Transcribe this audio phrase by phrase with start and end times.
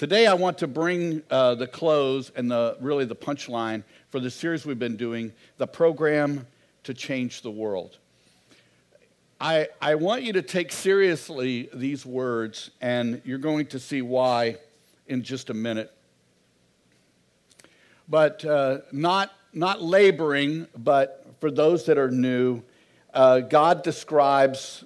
[0.00, 4.30] Today, I want to bring uh, the close and the, really the punchline for the
[4.30, 6.46] series we've been doing, the program
[6.84, 7.98] to change the world.
[9.38, 14.56] I, I want you to take seriously these words, and you're going to see why
[15.06, 15.92] in just a minute.
[18.08, 22.62] But uh, not, not laboring, but for those that are new,
[23.12, 24.82] uh, God describes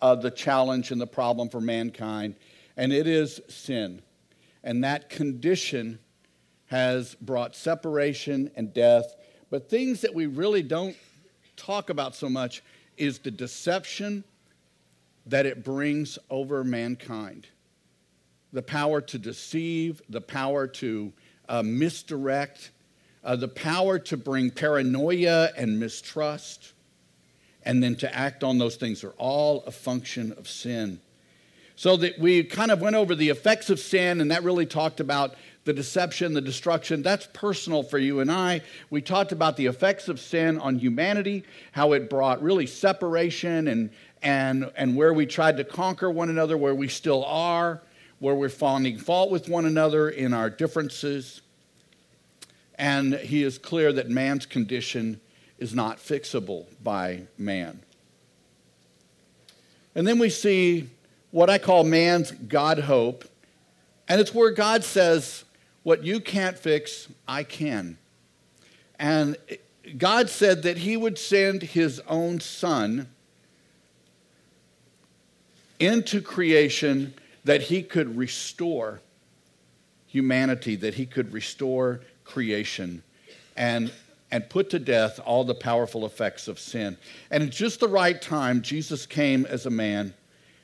[0.00, 2.34] uh, the challenge and the problem for mankind,
[2.78, 4.00] and it is sin.
[4.64, 6.00] And that condition
[6.66, 9.14] has brought separation and death.
[9.50, 10.96] But things that we really don't
[11.56, 12.64] talk about so much
[12.96, 14.24] is the deception
[15.26, 17.46] that it brings over mankind
[18.54, 21.12] the power to deceive, the power to
[21.48, 22.70] uh, misdirect,
[23.24, 26.72] uh, the power to bring paranoia and mistrust,
[27.64, 31.00] and then to act on those things are all a function of sin.
[31.76, 35.00] So that we kind of went over the effects of sin, and that really talked
[35.00, 37.02] about the deception, the destruction.
[37.02, 38.60] That's personal for you and I.
[38.90, 43.90] We talked about the effects of sin on humanity, how it brought really separation and,
[44.22, 47.82] and, and where we tried to conquer one another, where we still are,
[48.18, 51.40] where we're finding fault with one another in our differences.
[52.76, 55.20] And he is clear that man's condition
[55.58, 57.80] is not fixable by man.
[59.94, 60.90] And then we see
[61.34, 63.24] what I call man's God hope.
[64.06, 65.42] And it's where God says,
[65.82, 67.98] What you can't fix, I can.
[69.00, 69.36] And
[69.98, 73.08] God said that He would send His own Son
[75.80, 79.00] into creation that He could restore
[80.06, 83.02] humanity, that He could restore creation
[83.56, 83.90] and,
[84.30, 86.96] and put to death all the powerful effects of sin.
[87.32, 90.14] And at just the right time, Jesus came as a man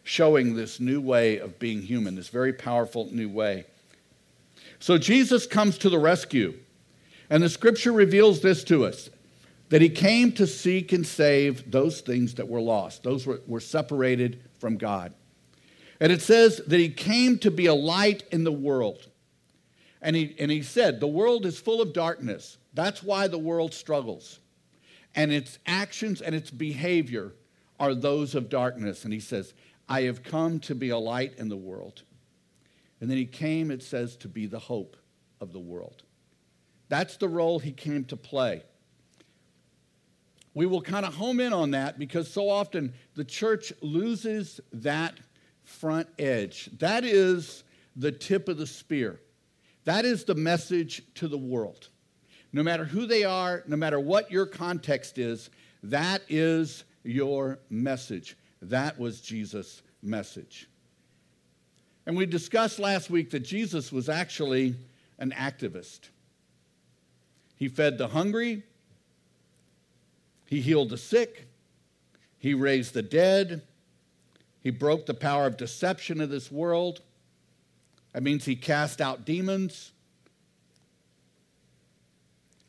[0.05, 3.65] showing this new way of being human, this very powerful new way.
[4.79, 6.55] So Jesus comes to the rescue,
[7.29, 9.11] and the scripture reveals this to us
[9.69, 13.61] that he came to seek and save those things that were lost, those were, were
[13.61, 15.15] separated from God.
[16.01, 19.07] And it says that he came to be a light in the world.
[20.03, 22.57] And he, and he said, The world is full of darkness.
[22.73, 24.41] That's why the world struggles.
[25.15, 27.33] And its actions and its behavior
[27.79, 29.05] are those of darkness.
[29.05, 29.53] And he says,
[29.91, 32.05] I have come to be a light in the world.
[33.01, 34.97] And then he came, it says, to be the hope
[35.41, 36.05] of the world.
[36.89, 38.63] That's the role he came to play.
[40.55, 45.19] We will kind of home in on that because so often the church loses that
[45.65, 46.71] front edge.
[46.79, 47.65] That is
[47.97, 49.21] the tip of the spear.
[49.85, 51.89] That is the message to the world.
[52.53, 55.51] No matter who they are, no matter what your context is,
[55.83, 58.37] that is your message.
[58.63, 60.69] That was Jesus' message.
[62.07, 64.75] And we discussed last week that Jesus was actually
[65.19, 66.09] an activist.
[67.57, 68.63] He fed the hungry,
[70.47, 71.47] he healed the sick,
[72.39, 73.63] he raised the dead,
[74.61, 77.01] he broke the power of deception of this world.
[78.13, 79.93] That means he cast out demons.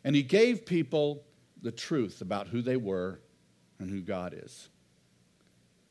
[0.03, 1.23] And he gave people
[1.61, 3.19] the truth about who they were
[3.79, 4.69] and who God is.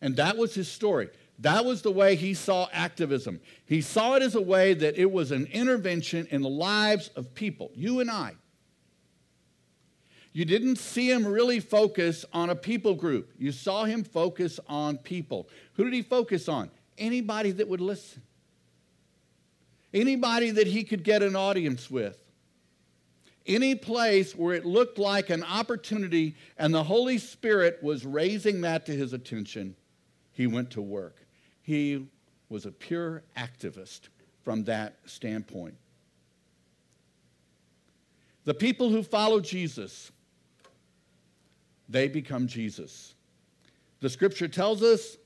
[0.00, 1.10] And that was his story.
[1.40, 3.40] That was the way he saw activism.
[3.64, 7.34] He saw it as a way that it was an intervention in the lives of
[7.34, 8.34] people, you and I.
[10.32, 13.32] You didn't see him really focus on a people group.
[13.38, 15.48] You saw him focus on people.
[15.74, 16.70] Who did he focus on?
[16.98, 18.22] Anybody that would listen.
[19.92, 22.22] Anybody that he could get an audience with.
[23.46, 28.86] Any place where it looked like an opportunity and the Holy Spirit was raising that
[28.86, 29.74] to his attention
[30.40, 31.16] he went to work.
[31.60, 32.06] He
[32.48, 34.08] was a pure activist
[34.42, 35.74] from that standpoint.
[38.46, 40.10] The people who follow Jesus,
[41.90, 43.14] they become Jesus.
[44.00, 45.18] The scripture tells us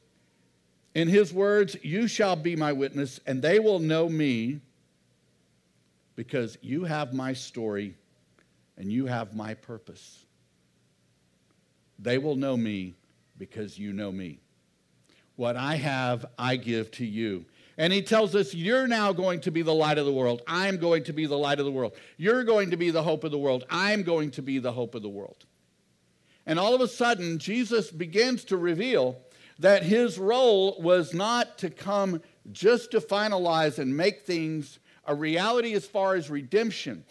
[0.97, 4.63] in his words, You shall be my witness, and they will know me
[6.17, 7.95] because you have my story
[8.77, 10.27] and you have my purpose.
[12.01, 12.95] They will know me
[13.39, 14.41] because you know me.
[15.37, 17.47] What I have, I give to you.
[17.77, 20.43] And he tells us, You're now going to be the light of the world.
[20.47, 21.95] I'm going to be the light of the world.
[22.17, 23.65] You're going to be the hope of the world.
[23.69, 25.45] I'm going to be the hope of the world.
[26.47, 29.19] And all of a sudden, Jesus begins to reveal
[29.59, 32.21] that his role was not to come
[32.53, 37.05] just to finalize and make things a reality as far as redemption,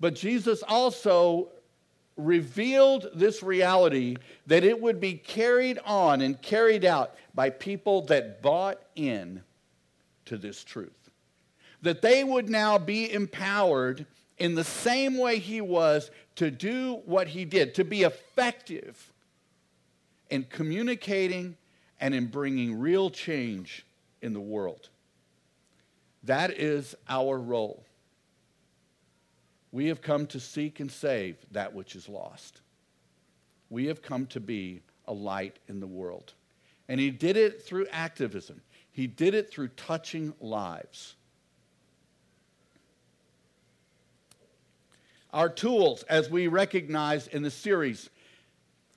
[0.00, 1.50] but Jesus also
[2.16, 4.16] revealed this reality
[4.46, 9.42] that it would be carried on and carried out by people that bought in
[10.24, 10.92] to this truth.
[11.82, 14.06] that they would now be empowered
[14.38, 19.12] in the same way he was to do what he did, to be effective
[20.28, 21.56] in communicating
[22.00, 23.86] and in bringing real change
[24.20, 24.88] in the world.
[26.24, 27.85] That is our role.
[29.76, 32.62] We have come to seek and save that which is lost.
[33.68, 36.32] We have come to be a light in the world.
[36.88, 41.16] And he did it through activism, he did it through touching lives.
[45.34, 48.08] Our tools, as we recognize in the series,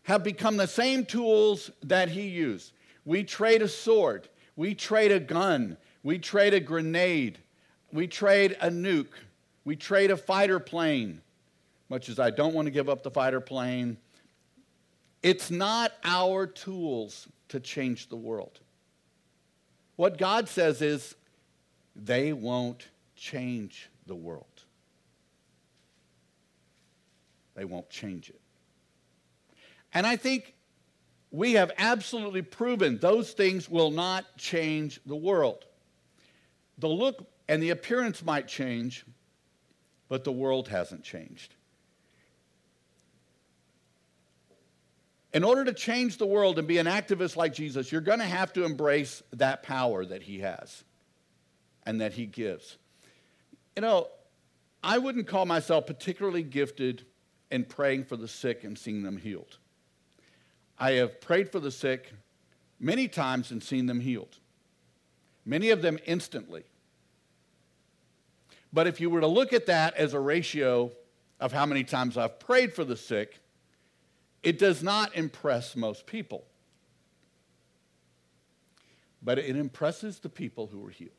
[0.04, 2.72] have become the same tools that he used.
[3.04, 7.38] We trade a sword, we trade a gun, we trade a grenade,
[7.92, 9.08] we trade a nuke,
[9.66, 11.22] we trade a fighter plane.
[11.90, 13.98] Much as I don't want to give up the fighter plane,
[15.24, 18.60] it's not our tools to change the world.
[19.96, 21.16] What God says is,
[21.96, 24.46] they won't change the world.
[27.56, 28.40] They won't change it.
[29.94, 30.54] And I think
[31.32, 35.66] we have absolutely proven those things will not change the world.
[36.78, 39.06] The look and the appearance might change,
[40.10, 41.56] but the world hasn't changed.
[45.32, 48.26] In order to change the world and be an activist like Jesus, you're going to
[48.26, 50.84] have to embrace that power that he has
[51.86, 52.78] and that he gives.
[53.76, 54.08] You know,
[54.84, 57.06] I wouldn't call myself particularly gifted
[57.52, 59.58] in praying for the sick and seeing them healed.
[60.80, 62.14] I have prayed for the sick
[62.80, 64.38] many times and seen them healed,
[65.46, 66.64] many of them instantly.
[68.72, 70.92] But if you were to look at that as a ratio
[71.40, 73.40] of how many times I've prayed for the sick,
[74.44, 76.46] it does not impress most people.
[79.22, 81.12] But it impresses the people who were healed.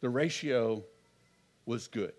[0.00, 0.84] The ratio
[1.66, 2.14] was good.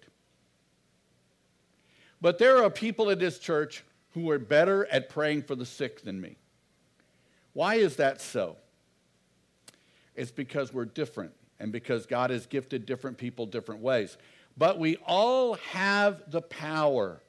[2.22, 3.84] But there are people in this church
[4.14, 6.36] who are better at praying for the sick than me.
[7.54, 8.58] Why is that so?
[10.20, 14.18] It's because we're different and because God has gifted different people different ways.
[14.58, 17.22] But we all have the power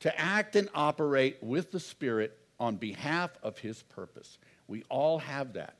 [0.00, 4.38] to act and operate with the Spirit on behalf of His purpose.
[4.66, 5.74] We all have that.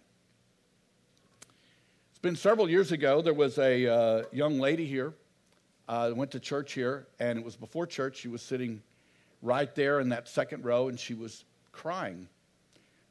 [2.10, 5.12] It's been several years ago, there was a uh, young lady here
[5.88, 8.16] uh, went to church here, and it was before church.
[8.16, 8.82] She was sitting
[9.42, 12.26] right there in that second row, and she was crying.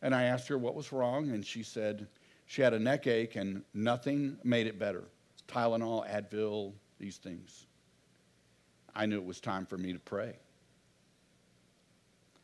[0.02, 2.08] And I asked her what was wrong, and she said
[2.48, 5.04] she had a neck ache, and nothing made it better.
[5.50, 7.68] Tylenol, Advil, these things.
[8.96, 10.38] I knew it was time for me to pray.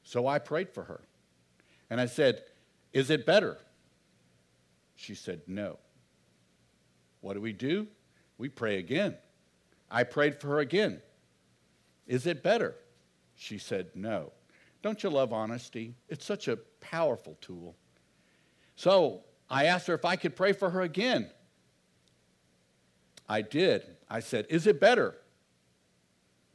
[0.04, 1.02] So I prayed for her.
[1.90, 2.44] And I said,
[2.92, 3.58] Is it better?
[4.96, 5.80] She said, No.
[7.22, 7.88] What do we do?
[8.38, 9.16] We pray again.
[9.90, 11.02] I prayed for her again.
[12.08, 12.76] Is it better?
[13.36, 14.34] She said, No.
[14.82, 15.96] Don't you love honesty?
[16.10, 17.78] It's such a powerful tool.
[18.76, 19.24] So
[19.54, 21.30] I asked her if I could pray for her again.
[23.30, 23.84] I did.
[24.10, 25.16] I said, Is it better?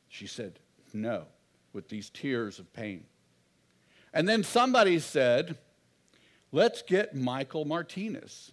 [0.08, 0.58] She said,
[0.92, 1.26] No,
[1.72, 3.04] with these tears of pain.
[4.12, 5.56] And then somebody said,
[6.50, 8.50] Let's get Michael Martinez.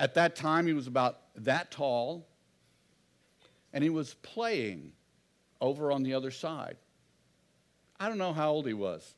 [0.00, 2.26] At that time, he was about that tall,
[3.74, 4.92] and he was playing
[5.60, 6.78] over on the other side.
[8.00, 9.16] I don't know how old he was.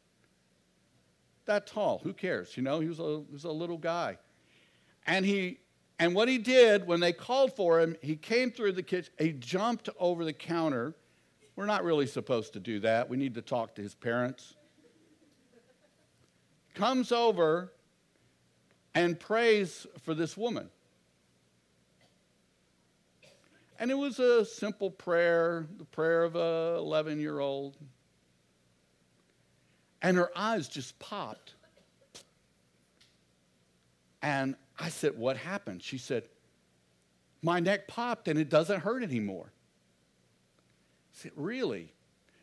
[1.50, 2.57] That tall, who cares?
[2.57, 4.19] You know, he was a, he was a little guy.
[5.04, 5.59] And he
[5.99, 9.33] and what he did when they called for him, he came through the kitchen, he
[9.33, 10.95] jumped over the counter.
[11.57, 13.11] We're not really supposed to do that.
[13.11, 14.54] We need to talk to his parents.
[16.75, 17.73] Comes over
[18.95, 20.71] and prays for this woman.
[23.76, 27.76] And it was a simple prayer, the prayer of a 11 year old.
[30.02, 31.54] And her eyes just popped.
[34.23, 35.83] And I said, What happened?
[35.83, 36.25] She said,
[37.42, 39.52] My neck popped and it doesn't hurt anymore.
[39.52, 41.92] I said, Really?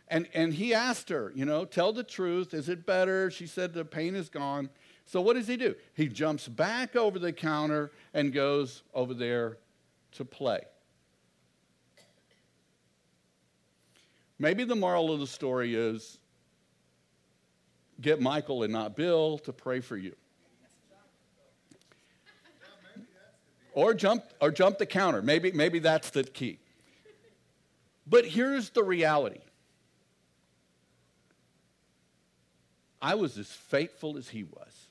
[0.10, 2.54] And, and he asked her, you know, tell the truth.
[2.54, 3.30] Is it better?
[3.30, 4.70] She said, The pain is gone.
[5.06, 5.76] So what does he do?
[5.94, 9.58] He jumps back over the counter and goes over there
[10.14, 10.62] to play.
[14.40, 16.20] Maybe the moral of the story is
[18.00, 20.16] get Michael and not Bill to pray for you.
[23.74, 25.22] Or jump, or jump the counter.
[25.22, 26.60] Maybe, maybe that's the key.
[28.08, 29.42] But here's the reality
[33.01, 34.88] I was as faithful as he was.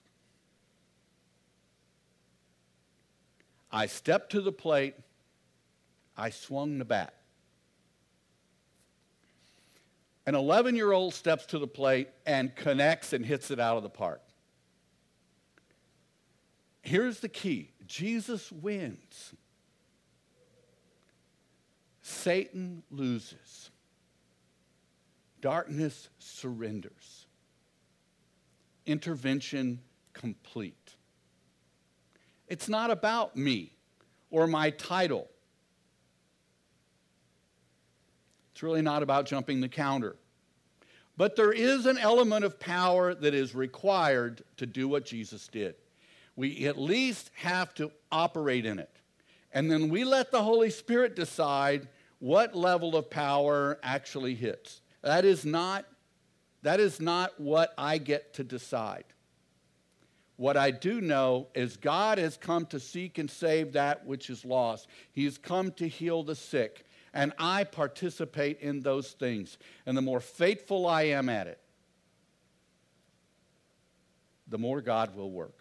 [3.72, 4.94] I stepped to the plate,
[6.16, 7.14] I swung the bat.
[10.26, 13.82] An 11 year old steps to the plate and connects and hits it out of
[13.82, 14.22] the park.
[16.82, 17.72] Here's the key.
[17.86, 19.34] Jesus wins,
[22.02, 23.70] Satan loses,
[25.40, 27.26] darkness surrenders,
[28.86, 29.80] intervention
[30.12, 30.96] complete.
[32.48, 33.72] It's not about me
[34.30, 35.28] or my title
[38.56, 40.16] It's really not about jumping the counter.
[41.18, 45.74] But there is an element of power that is required to do what Jesus did.
[46.36, 48.88] We at least have to operate in it.
[49.52, 54.80] And then we let the Holy Spirit decide what level of power actually hits.
[55.02, 55.84] That is not,
[56.62, 59.04] that is not what I get to decide.
[60.36, 64.46] What I do know is God has come to seek and save that which is
[64.46, 64.88] lost.
[65.12, 66.85] He has come to heal the sick
[67.16, 69.56] and I participate in those things.
[69.86, 71.58] And the more faithful I am at it,
[74.46, 75.56] the more God will work.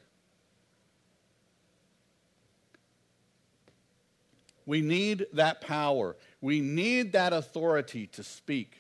[4.66, 6.18] We need that power.
[6.42, 8.80] We need that authority to speak.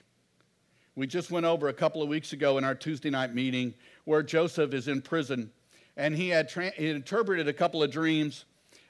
[0.95, 4.21] We just went over a couple of weeks ago in our Tuesday night meeting where
[4.21, 5.49] Joseph is in prison
[5.95, 8.43] and he had, tra- he interpreted a couple of dreams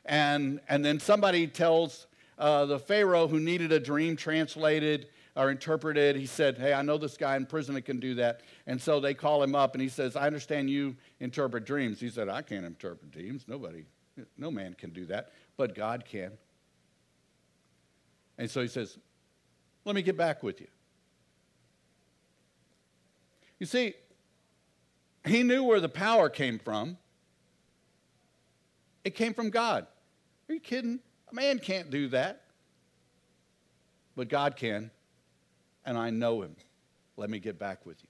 [0.05, 6.15] and, and then somebody tells uh, the Pharaoh who needed a dream translated or interpreted,
[6.15, 8.41] he said, Hey, I know this guy in prison that can do that.
[8.67, 11.99] And so they call him up and he says, I understand you interpret dreams.
[11.99, 13.45] He said, I can't interpret dreams.
[13.47, 13.85] Nobody,
[14.37, 16.31] no man can do that, but God can.
[18.37, 18.97] And so he says,
[19.83, 20.67] Let me get back with you.
[23.59, 23.93] You see,
[25.25, 26.97] he knew where the power came from.
[29.03, 29.87] It came from God.
[30.49, 30.99] Are you kidding?
[31.31, 32.41] A man can't do that.
[34.15, 34.91] But God can,
[35.85, 36.55] and I know him.
[37.17, 38.09] Let me get back with you.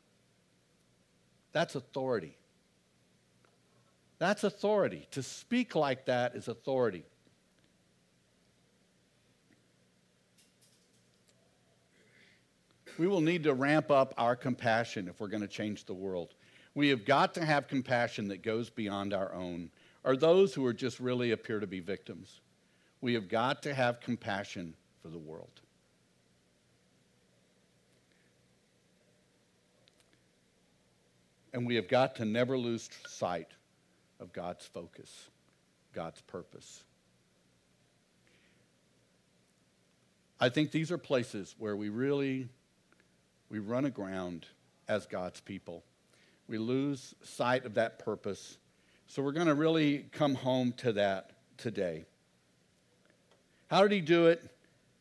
[1.51, 2.38] That's authority.
[4.19, 5.07] That's authority.
[5.12, 7.05] To speak like that is authority.
[12.98, 16.34] We will need to ramp up our compassion if we're going to change the world.
[16.75, 19.69] We have got to have compassion that goes beyond our own,
[20.03, 22.41] or those who are just really appear to be victims.
[23.05, 25.62] We have got to have compassion for the world.
[31.53, 33.50] And we have got to never lose sight
[34.19, 35.29] of God's focus,
[35.93, 36.81] God's purpose.
[40.39, 42.50] I think these are places where we really
[43.51, 44.47] we run aground
[44.88, 45.83] as God's people.
[46.47, 48.57] We lose sight of that purpose.
[49.05, 52.05] So we're going to really come home to that today.
[53.75, 54.41] How did he do it?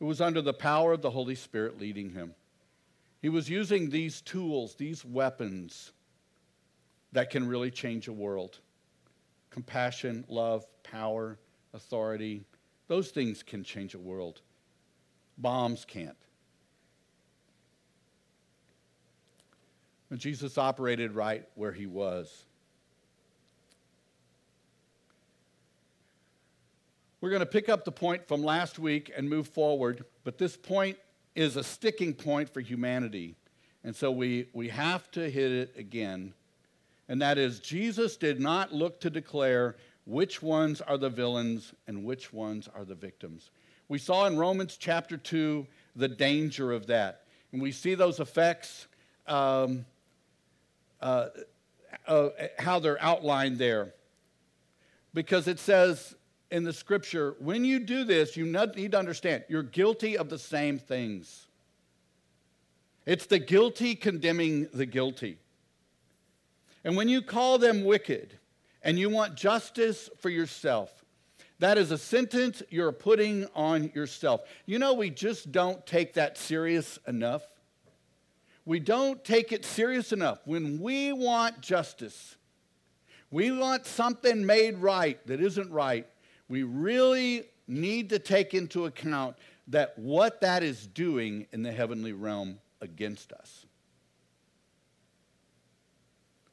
[0.01, 2.35] It was under the power of the Holy Spirit leading him.
[3.21, 5.93] He was using these tools, these weapons
[7.13, 8.59] that can really change a world
[9.49, 11.39] compassion, love, power,
[11.73, 12.43] authority.
[12.89, 14.41] Those things can change a world.
[15.37, 16.17] Bombs can't.
[20.09, 22.43] And Jesus operated right where he was.
[27.25, 30.55] We're going to pick up the point from last week and move forward, but this
[30.55, 30.95] point
[31.33, 33.33] is a sticking point for humanity.
[33.83, 36.35] And so we, we have to hit it again.
[37.09, 42.05] And that is, Jesus did not look to declare which ones are the villains and
[42.05, 43.49] which ones are the victims.
[43.87, 45.65] We saw in Romans chapter 2
[45.95, 47.23] the danger of that.
[47.51, 48.85] And we see those effects,
[49.25, 49.83] um,
[51.01, 51.29] uh,
[52.07, 52.29] uh,
[52.59, 53.95] how they're outlined there.
[55.15, 56.13] Because it says,
[56.51, 60.39] in the scripture, when you do this, you need to understand you're guilty of the
[60.39, 61.47] same things.
[63.05, 65.37] It's the guilty condemning the guilty.
[66.83, 68.37] And when you call them wicked
[68.83, 71.03] and you want justice for yourself,
[71.59, 74.41] that is a sentence you're putting on yourself.
[74.65, 77.43] You know, we just don't take that serious enough.
[78.65, 80.39] We don't take it serious enough.
[80.45, 82.35] When we want justice,
[83.31, 86.07] we want something made right that isn't right,
[86.47, 89.35] we really need to take into account
[89.67, 93.65] that what that is doing in the heavenly realm against us.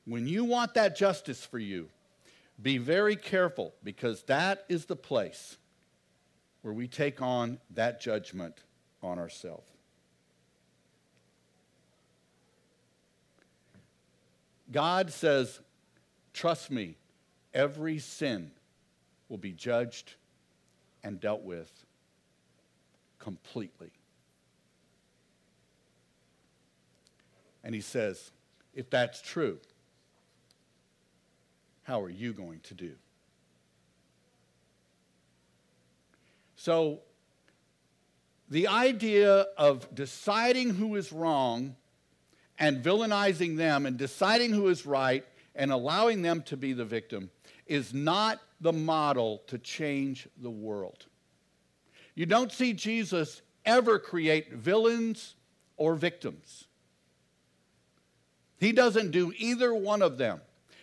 [0.07, 1.89] When you want that justice for you,
[2.61, 5.59] be very careful because that is the place
[6.63, 8.55] where we take on that judgment
[9.03, 9.69] on ourselves.
[14.71, 15.61] God says,
[16.33, 16.97] Trust me,
[17.53, 18.53] every sin
[19.33, 20.13] will be judged
[21.03, 21.73] and dealt with
[23.19, 23.91] completely.
[27.65, 28.31] And he says,
[28.75, 29.59] if that's true,
[31.85, 32.93] how are you going to do?
[36.57, 37.01] So,
[38.51, 41.75] the idea of deciding who is wrong
[42.59, 45.25] and villainizing them and deciding who is right
[45.55, 47.31] and allowing them to be the victim
[47.67, 51.07] is not the model to change the world.
[52.15, 55.35] You don't see Jesus ever create villains
[55.77, 56.65] or victims.
[58.59, 60.41] He doesn't do either one of them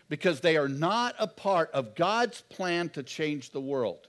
[0.10, 4.08] because they are not a part of God's plan to change the world.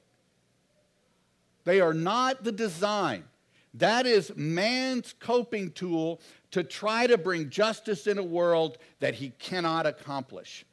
[1.65, 3.25] They are not the design.
[3.75, 9.31] That is man's coping tool to try to bring justice in a world that he
[9.39, 10.65] cannot accomplish.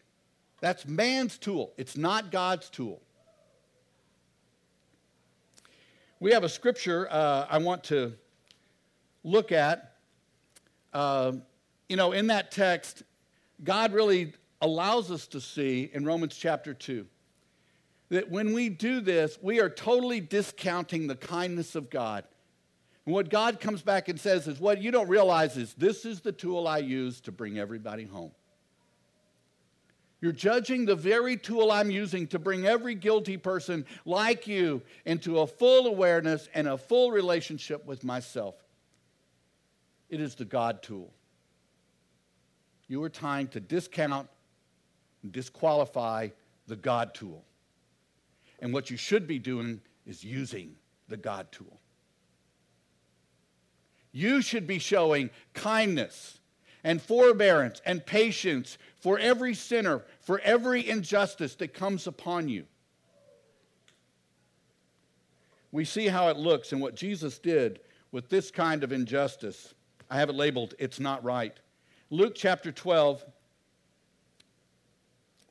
[0.60, 3.02] That's man's tool, it's not God's tool.
[6.20, 8.14] We have a scripture uh, I want to
[9.24, 9.94] look at.
[10.92, 11.34] Uh,
[11.88, 13.04] you know, in that text,
[13.64, 17.06] God really allows us to see in Romans chapter 2
[18.10, 22.24] that when we do this, we are totally discounting the kindness of God.
[23.06, 26.22] And what God comes back and says is, What you don't realize is this is
[26.22, 28.32] the tool I use to bring everybody home.
[30.20, 35.40] You're judging the very tool I'm using to bring every guilty person like you into
[35.40, 38.56] a full awareness and a full relationship with myself.
[40.10, 41.14] It is the God tool.
[42.88, 44.28] You are trying to discount
[45.22, 46.30] and disqualify
[46.68, 47.44] the God tool.
[48.60, 50.76] And what you should be doing is using
[51.10, 51.80] the God tool.
[54.12, 56.40] You should be showing kindness
[56.88, 62.63] and forbearance and patience for every sinner, for every injustice that comes upon you.
[65.74, 67.81] We see how it looks and what Jesus did
[68.14, 69.74] with this kind of injustice.
[70.09, 71.59] I have it labeled, It's Not Right.
[72.09, 73.22] Luke chapter 12.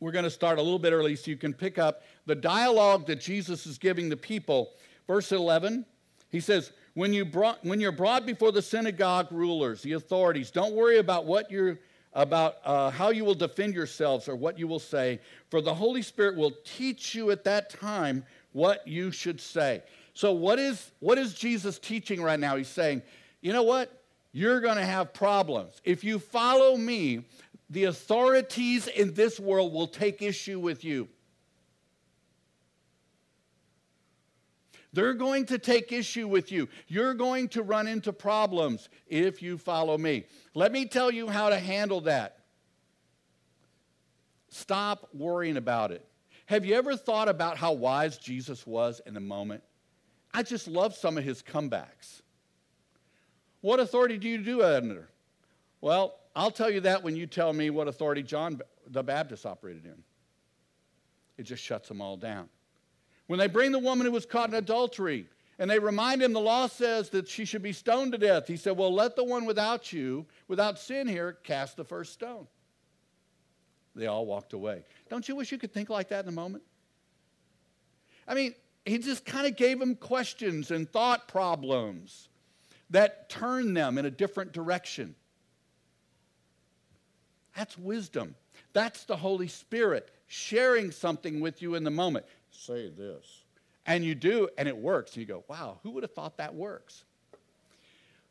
[0.01, 3.07] We're going to start a little bit early so you can pick up the dialogue
[3.09, 4.71] that Jesus is giving the people.
[5.07, 5.85] Verse 11,
[6.31, 10.75] he says, when, you brought, when you're brought before the synagogue rulers, the authorities, don't
[10.75, 11.79] worry about what you're
[12.13, 16.01] about uh, how you will defend yourselves or what you will say, for the Holy
[16.01, 19.83] Spirit will teach you at that time what you should say.
[20.15, 22.57] So, what is, what is Jesus teaching right now?
[22.57, 23.03] He's saying,
[23.43, 23.93] you know what?
[24.37, 25.81] you're going to have problems.
[25.83, 27.25] If you follow me,
[27.71, 31.09] the authorities in this world will take issue with you.
[34.97, 36.71] They're going to take issue with you.
[36.89, 40.25] You're going to run into problems if you follow me.
[40.55, 42.39] Let me tell you how to handle that.
[44.49, 46.09] Stop worrying about it.
[46.47, 49.63] Have you ever thought about how wise Jesus was in the moment?
[50.33, 52.23] I just love some of his comebacks.
[53.61, 55.11] What authority do you do under?
[55.83, 59.85] Well, I'll tell you that when you tell me what authority John the Baptist operated
[59.85, 60.03] in.
[61.37, 62.49] It just shuts them all down.
[63.27, 65.27] When they bring the woman who was caught in adultery
[65.59, 68.57] and they remind him the law says that she should be stoned to death, he
[68.57, 72.47] said, Well, let the one without you, without sin here, cast the first stone.
[73.95, 74.85] They all walked away.
[75.09, 76.63] Don't you wish you could think like that in a moment?
[78.29, 82.29] I mean, he just kind of gave them questions and thought problems
[82.91, 85.15] that turn them in a different direction.
[87.57, 88.35] That's wisdom.
[88.73, 92.27] That's the Holy Spirit sharing something with you in the moment.
[92.57, 93.43] Say this.
[93.87, 95.13] And you do, and it works.
[95.13, 97.05] And you go, wow, who would have thought that works?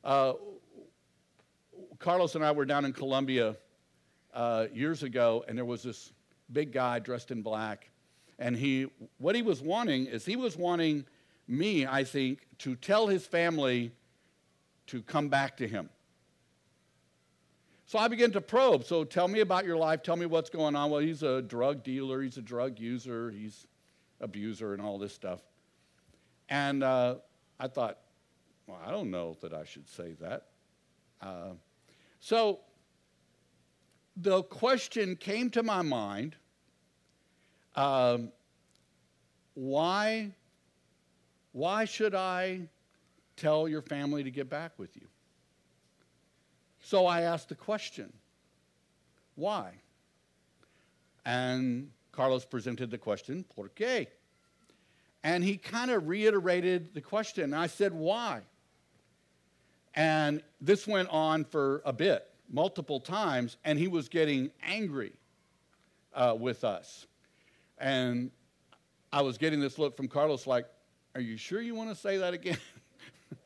[0.04, 0.34] Uh,
[2.00, 3.56] Carlos and I were down in Colombia
[4.34, 6.12] uh, years ago, and there was this
[6.52, 7.90] big guy dressed in black.
[8.38, 11.06] And he, what he was wanting is he was wanting
[11.48, 13.92] me, I think, to tell his family
[14.88, 15.90] to come back to him.
[17.86, 18.84] So I began to probe.
[18.84, 20.02] So tell me about your life.
[20.04, 20.90] Tell me what's going on.
[20.90, 23.68] Well, he's a drug dealer, he's a drug user, he's
[24.22, 25.42] abuser, and all this stuff.
[26.50, 27.16] And uh,
[27.60, 27.98] I thought,
[28.68, 30.48] well, I don't know that I should say that.
[31.22, 31.52] Uh,
[32.20, 32.60] so
[34.18, 36.36] the question came to my mind
[37.76, 38.32] um,
[39.54, 40.32] why,
[41.52, 42.70] why should I
[43.36, 45.08] tell your family to get back with you.
[46.82, 48.14] So I asked the question,
[49.36, 49.74] why?
[51.26, 54.08] And Carlos presented the question, ¿por qué?
[55.24, 57.54] And he kind of reiterated the question.
[57.54, 58.42] I said, why?
[59.96, 65.14] And this went on for a bit, multiple times, and he was getting angry
[66.14, 67.08] uh, with us.
[67.78, 68.30] And
[69.12, 70.66] I was getting this look from Carlos like,
[71.16, 72.58] Are you sure you want to say that again?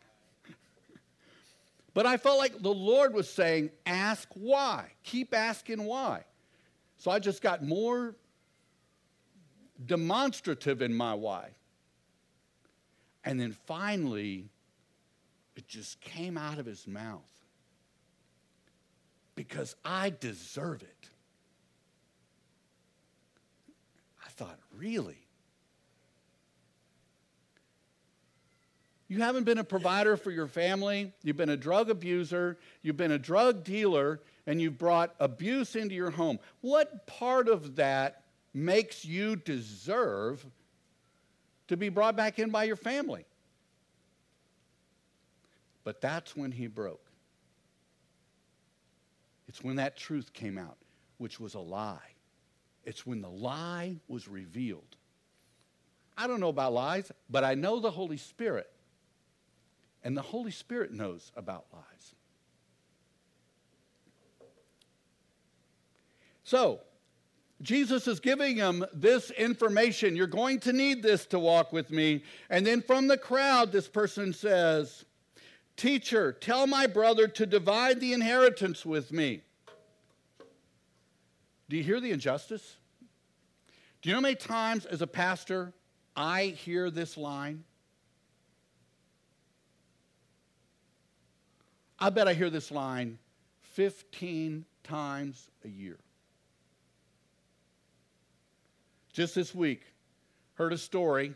[1.94, 4.92] but I felt like the Lord was saying, Ask why.
[5.04, 6.24] Keep asking why.
[6.98, 8.16] So I just got more
[9.86, 11.50] demonstrative in my why.
[13.24, 14.50] And then finally,
[15.56, 17.30] it just came out of his mouth
[19.36, 21.10] because I deserve it.
[24.26, 25.28] I thought, really?
[29.08, 33.12] You haven't been a provider for your family, you've been a drug abuser, you've been
[33.12, 36.40] a drug dealer, and you've brought abuse into your home.
[36.62, 40.46] What part of that makes you deserve
[41.68, 43.26] to be brought back in by your family?
[45.84, 47.06] But that's when he broke.
[49.48, 50.78] It's when that truth came out,
[51.18, 52.14] which was a lie.
[52.86, 54.96] It's when the lie was revealed.
[56.18, 58.70] I don't know about lies, but I know the Holy Spirit.
[60.04, 62.16] And the Holy Spirit knows about lies.
[66.44, 66.82] So,
[67.62, 70.16] Jesus is giving him this information.
[70.16, 72.24] You're going to need this to walk with me.
[72.50, 75.04] And then from the crowd, this person says,
[75.76, 79.42] Teacher, tell my brother to divide the inheritance with me.
[81.70, 82.78] Do you hear the injustice?
[84.02, 85.74] Do you know how many times as a pastor
[86.16, 87.64] I hear this line?
[92.00, 93.20] I bet I hear this line
[93.62, 95.98] 15 times a year.
[99.20, 99.82] Just this week,
[100.54, 101.34] heard a story.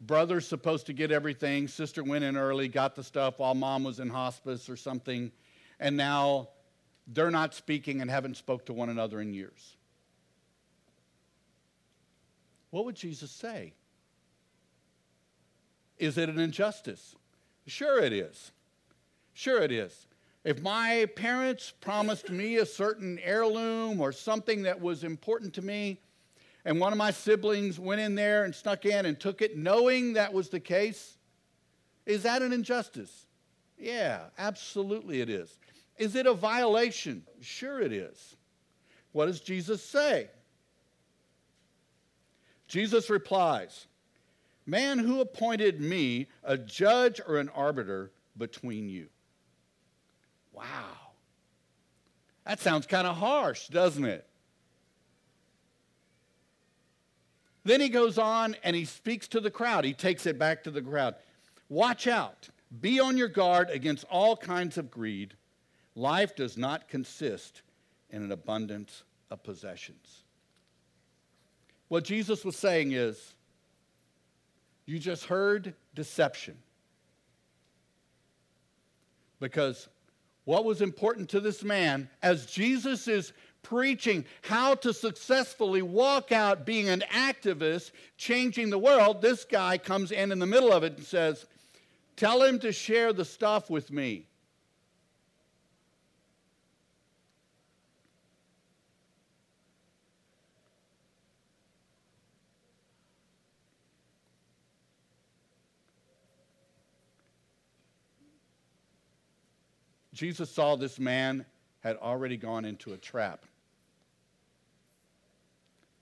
[0.00, 1.68] Brother's supposed to get everything.
[1.68, 5.30] Sister went in early, got the stuff while mom was in hospice or something.
[5.78, 6.48] And now
[7.06, 9.76] they're not speaking and haven't spoke to one another in years.
[12.70, 13.74] What would Jesus say?
[15.98, 17.14] Is it an injustice?
[17.68, 18.50] Sure, it is.
[19.34, 20.08] Sure, it is.
[20.44, 26.00] If my parents promised me a certain heirloom or something that was important to me,
[26.64, 30.14] and one of my siblings went in there and snuck in and took it knowing
[30.14, 31.16] that was the case,
[32.06, 33.26] is that an injustice?
[33.78, 35.58] Yeah, absolutely it is.
[35.96, 37.24] Is it a violation?
[37.40, 38.36] Sure, it is.
[39.12, 40.28] What does Jesus say?
[42.66, 43.86] Jesus replies,
[44.64, 49.08] Man, who appointed me a judge or an arbiter between you?
[50.52, 50.64] Wow.
[52.44, 54.26] That sounds kind of harsh, doesn't it?
[57.64, 59.84] Then he goes on and he speaks to the crowd.
[59.84, 61.14] He takes it back to the crowd.
[61.68, 62.48] Watch out.
[62.80, 65.34] Be on your guard against all kinds of greed.
[65.94, 67.62] Life does not consist
[68.10, 70.22] in an abundance of possessions.
[71.88, 73.34] What Jesus was saying is,
[74.86, 76.56] you just heard deception.
[79.38, 79.88] Because
[80.44, 86.66] what was important to this man, as Jesus is preaching how to successfully walk out
[86.66, 90.96] being an activist, changing the world, this guy comes in in the middle of it
[90.96, 91.46] and says,
[92.16, 94.26] Tell him to share the stuff with me.
[110.22, 111.44] Jesus saw this man
[111.80, 113.44] had already gone into a trap.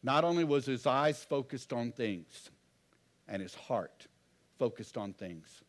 [0.02, 2.50] Not only was his eyes focused on things
[3.26, 4.08] and his heart
[4.58, 5.62] focused on things,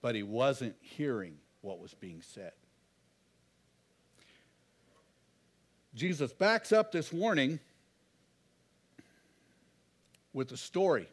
[0.00, 2.52] but he wasn't hearing what was being said.
[5.96, 7.58] Jesus backs up this warning
[10.32, 11.08] with a story.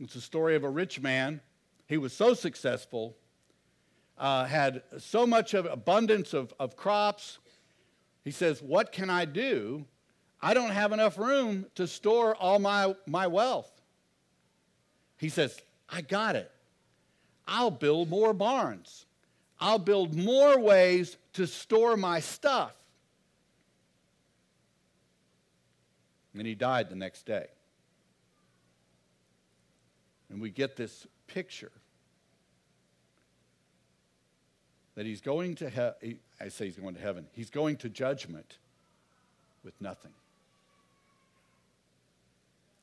[0.00, 1.42] It's a story of a rich man
[1.92, 3.18] he was so successful,
[4.16, 7.38] uh, had so much of abundance of, of crops.
[8.24, 9.84] He says, What can I do?
[10.40, 13.70] I don't have enough room to store all my, my wealth.
[15.18, 16.50] He says, I got it.
[17.46, 19.04] I'll build more barns.
[19.60, 22.72] I'll build more ways to store my stuff.
[26.34, 27.48] And he died the next day.
[30.30, 31.70] And we get this picture
[34.94, 36.18] that he's going to heaven.
[36.40, 37.26] I say he's going to heaven.
[37.32, 38.58] He's going to judgment
[39.64, 40.12] with nothing.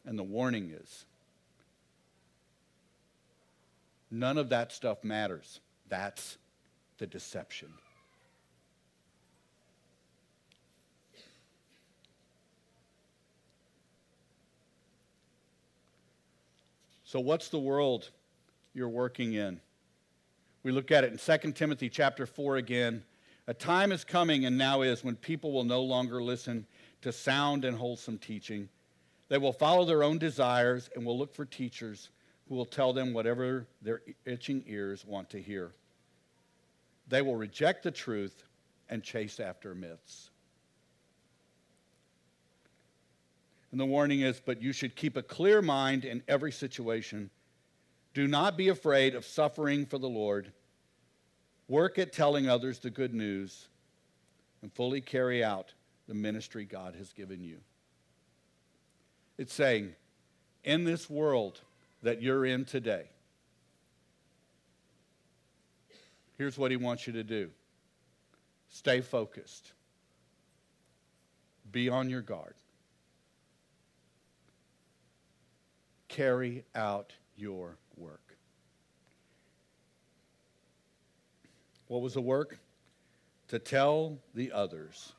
[0.05, 1.05] And the warning is
[4.09, 5.59] none of that stuff matters.
[5.87, 6.37] That's
[6.97, 7.69] the deception.
[17.03, 18.09] So, what's the world
[18.75, 19.61] you're working in?
[20.63, 23.03] We look at it in 2 Timothy chapter 4 again.
[23.47, 26.65] A time is coming and now is when people will no longer listen
[27.01, 28.67] to sound and wholesome teaching.
[29.29, 32.09] They will follow their own desires and will look for teachers
[32.47, 35.71] who will tell them whatever their itching ears want to hear.
[37.07, 38.43] They will reject the truth
[38.89, 40.29] and chase after myths.
[43.71, 47.29] And the warning is, but you should keep a clear mind in every situation.
[48.19, 50.51] Do not be afraid of suffering for the Lord.
[51.69, 53.69] Work at telling others the good news
[54.61, 55.71] and fully carry out
[56.05, 57.59] the ministry God has given you.
[59.37, 59.95] It's saying,
[60.65, 61.61] in this world
[62.03, 63.05] that you're in today,
[66.37, 67.49] here's what he wants you to do
[68.69, 69.71] stay focused,
[71.71, 72.55] be on your guard,
[76.09, 78.35] carry out your work.
[81.87, 82.59] What was the work?
[83.49, 85.13] To tell the others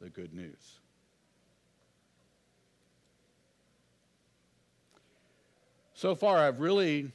[0.00, 0.80] the good news.
[5.94, 7.12] So far, I've really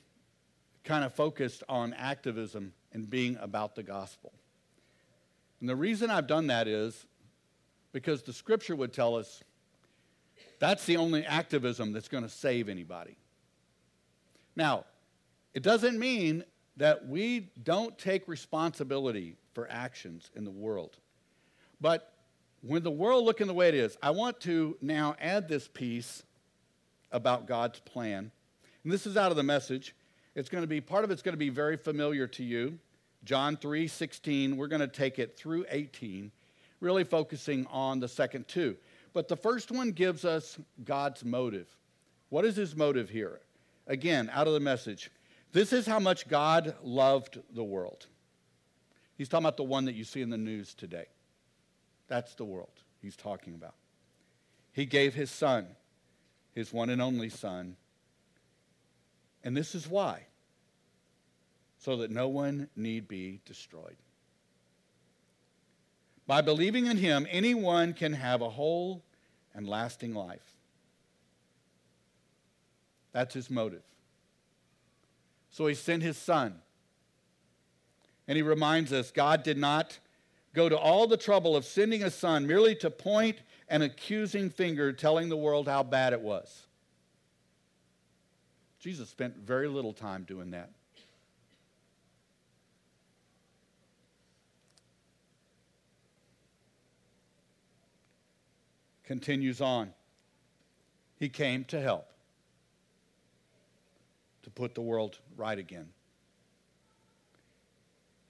[0.86, 4.32] kind of focused on activism and being about the gospel.
[5.60, 7.06] And the reason I've done that is
[7.92, 9.44] because the scripture would tell us
[10.60, 13.18] that's the only activism that's going to save anybody.
[14.58, 14.84] Now,
[15.54, 16.44] it doesn't mean
[16.76, 20.98] that we don't take responsibility for actions in the world.
[21.80, 22.12] But
[22.62, 26.24] when the world looking the way it is, I want to now add this piece
[27.14, 28.32] about God's plan
[28.88, 29.94] and this is out of the message.
[30.34, 32.80] It's going to be, part of it's going to be very familiar to you.
[33.26, 36.32] John 3 16, we're going to take it through 18,
[36.80, 38.78] really focusing on the second two.
[39.12, 41.68] But the first one gives us God's motive.
[42.30, 43.42] What is his motive here?
[43.88, 45.10] Again, out of the message.
[45.54, 48.06] This is how much God loved the world.
[49.18, 51.06] He's talking about the one that you see in the news today.
[52.08, 53.76] That's the world he's talking about.
[54.74, 55.68] He gave his son,
[56.54, 57.78] his one and only son,
[59.44, 60.26] and this is why
[61.80, 63.96] so that no one need be destroyed.
[66.26, 69.04] By believing in him, anyone can have a whole
[69.54, 70.57] and lasting life.
[73.18, 73.82] That's his motive.
[75.50, 76.54] So he sent his son.
[78.28, 79.98] And he reminds us God did not
[80.54, 84.94] go to all the trouble of sending a son merely to point an accusing finger
[84.94, 86.68] telling the world how bad it was.
[88.80, 90.70] Jesus spent very little time doing that.
[99.06, 99.92] Continues on.
[101.18, 102.12] He came to help,
[104.48, 105.90] to put the world right again.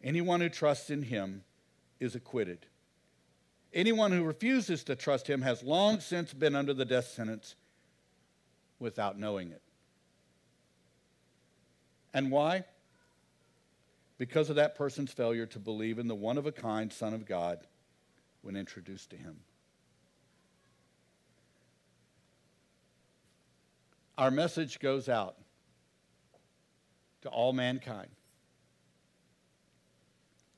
[0.04, 1.44] Anyone who trusts in him
[2.00, 2.66] is acquitted.
[3.72, 7.54] Anyone who refuses to trust him has long since been under the death sentence
[8.80, 9.62] without knowing it.
[12.16, 12.64] And why?
[14.18, 17.28] Because of that person's failure to believe in the one of a kind Son of
[17.28, 17.60] God
[18.42, 19.36] when introduced to him.
[24.18, 25.36] Our message goes out
[27.28, 28.08] to all mankind.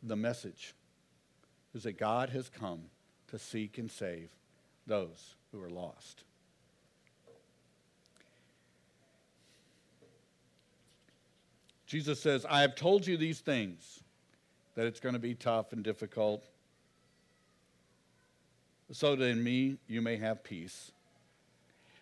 [0.03, 0.75] The message
[1.73, 2.81] is that God has come
[3.29, 4.29] to seek and save
[4.85, 6.23] those who are lost.
[11.87, 14.01] Jesus says, I have told you these things,
[14.75, 16.45] that it's going to be tough and difficult,
[18.91, 20.91] so that in me you may have peace.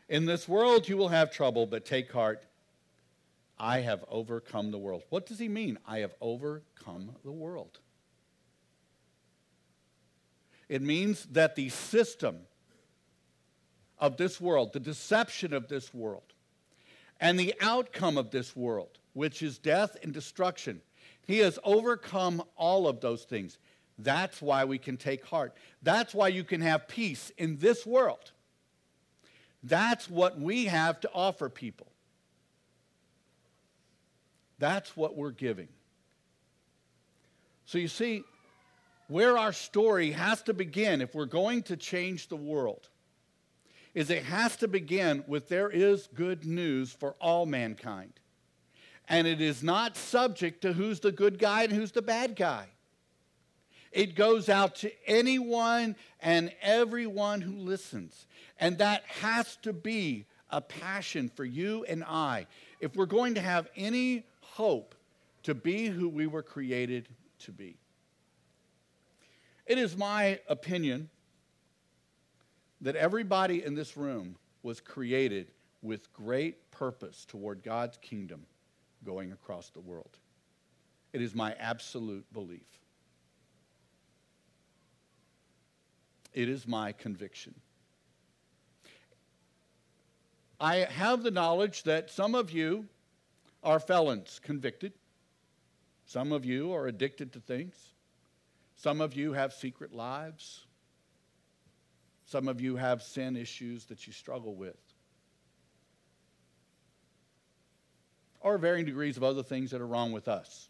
[0.09, 2.43] In this world you will have trouble, but take heart.
[3.59, 5.03] I have overcome the world.
[5.09, 5.79] What does he mean?
[5.85, 7.79] I have overcome the world.
[10.69, 12.39] It means that the system
[13.99, 16.33] of this world, the deception of this world,
[17.19, 20.79] and the outcome of this world which is death and destruction.
[21.25, 23.57] He has overcome all of those things.
[23.97, 25.55] That's why we can take heart.
[25.81, 28.31] That's why you can have peace in this world.
[29.63, 31.87] That's what we have to offer people.
[34.59, 35.67] That's what we're giving.
[37.65, 38.23] So you see,
[39.07, 42.89] where our story has to begin if we're going to change the world
[43.93, 48.13] is it has to begin with there is good news for all mankind
[49.07, 52.67] and it is not subject to who's the good guy and who's the bad guy.
[53.91, 58.27] It goes out to anyone and everyone who listens.
[58.59, 62.47] And that has to be a passion for you and I,
[62.79, 64.25] if we're going to have any
[64.57, 64.95] hope
[65.43, 67.77] to be who we were created to be.
[69.67, 71.09] It is my opinion
[72.81, 75.51] that everybody in this room was created
[75.83, 78.47] with great purpose toward God's kingdom
[79.05, 80.17] going across the world.
[81.13, 82.79] It is my absolute belief.
[86.33, 87.53] It is my conviction.
[90.59, 92.87] I have the knowledge that some of you
[93.67, 94.93] are felons convicted.
[96.05, 97.75] Some of you are addicted to things.
[98.77, 100.65] Some of you have secret lives.
[102.23, 104.77] Some of you have sin issues that you struggle with.
[108.39, 110.69] Or varying degrees of other things that are wrong with us.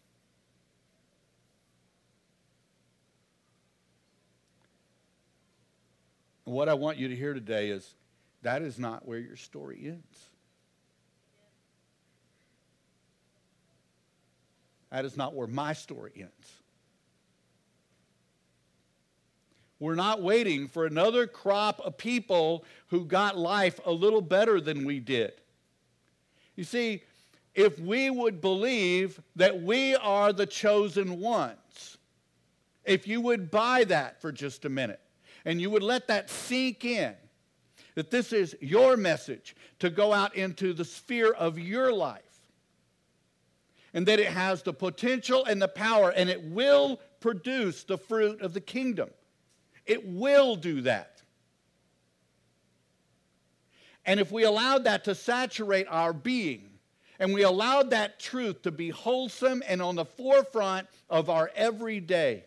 [6.44, 7.94] what I want you to hear today is
[8.40, 10.27] that is not where your story ends.
[14.90, 16.52] That is not where my story ends.
[19.80, 24.84] We're not waiting for another crop of people who got life a little better than
[24.84, 25.32] we did.
[26.56, 27.02] You see,
[27.54, 31.98] if we would believe that we are the chosen ones,
[32.84, 35.00] if you would buy that for just a minute
[35.44, 37.14] and you would let that sink in,
[37.94, 42.22] that this is your message to go out into the sphere of your life,
[43.98, 48.40] and that it has the potential and the power, and it will produce the fruit
[48.42, 49.10] of the kingdom.
[49.86, 51.20] It will do that.
[54.06, 56.78] And if we allowed that to saturate our being,
[57.18, 62.44] and we allowed that truth to be wholesome and on the forefront of our everyday,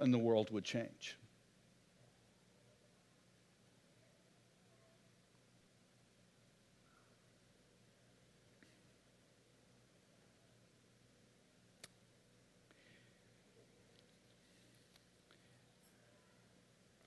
[0.00, 1.18] and the world would change.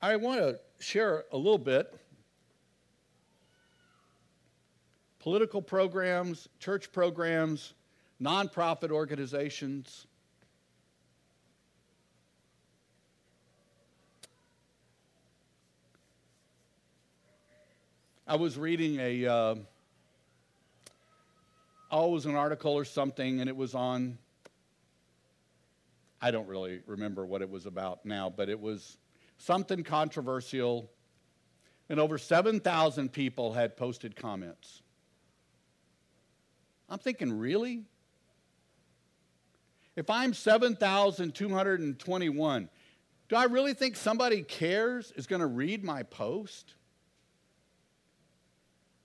[0.06, 1.92] I want to share a little bit
[5.18, 7.74] political programs, church programs,
[8.22, 10.06] nonprofit organizations.
[18.28, 19.56] I was reading a, uh,
[21.92, 24.20] was an article or something, and it was on,
[26.22, 28.98] I don't really remember what it was about now, but it was
[29.38, 30.90] something controversial,
[31.90, 34.82] and over 7,000 people had posted comments.
[36.90, 37.84] I'm thinking, really?
[39.96, 42.70] If I'm 7,221,
[43.28, 46.76] do I really think somebody cares, is going to read my post?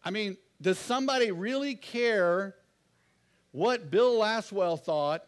[0.05, 2.55] I mean, does somebody really care
[3.53, 5.25] what Bill Laswell thought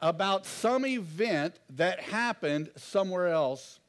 [0.00, 3.80] about some event that happened somewhere else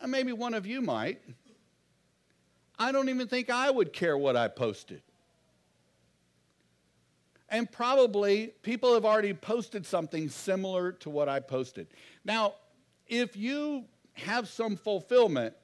[0.00, 1.20] and maybe one of you might.
[2.78, 5.02] I don't even think I would care what I posted.
[7.50, 11.88] And probably people have already posted something similar to what I posted.
[12.24, 12.54] Now,
[13.06, 13.84] if you
[14.14, 15.54] have some fulfillment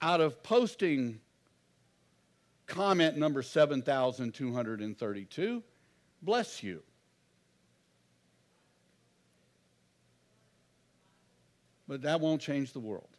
[0.00, 1.18] out of posting
[2.66, 5.62] comment number 7,232,
[6.22, 6.82] bless you.
[11.88, 13.17] But that won't change the world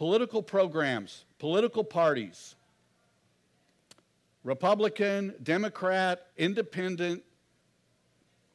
[0.00, 2.54] political programs, political parties,
[4.44, 7.22] Republican, Democrat, Independent,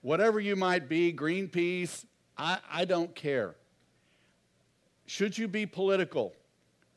[0.02, 2.04] whatever you might be, Greenpeace,
[2.36, 3.54] I, I don't care.
[5.06, 6.34] Should you be political?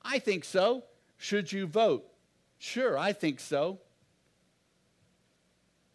[0.02, 0.82] I think so.
[1.18, 2.06] Should you vote?
[2.56, 3.80] Sure, I think so.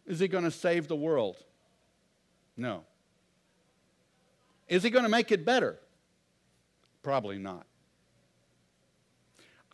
[0.06, 1.38] Is he going to save the world?
[2.56, 2.84] No.
[4.68, 5.80] Is he going to make it better?
[7.02, 7.66] Probably not.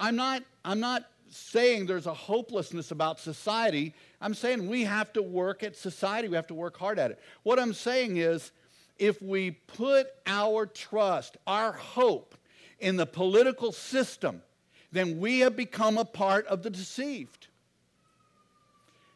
[0.01, 3.95] I'm not, I'm not saying there's a hopelessness about society.
[4.21, 6.27] I'm saying we have to work at society.
[6.27, 7.21] We have to work hard at it.
[7.43, 8.51] What I'm saying is
[8.99, 12.35] if we put our trust, our hope
[12.81, 14.43] in the political system,
[14.91, 17.47] then we have become a part of the deceived.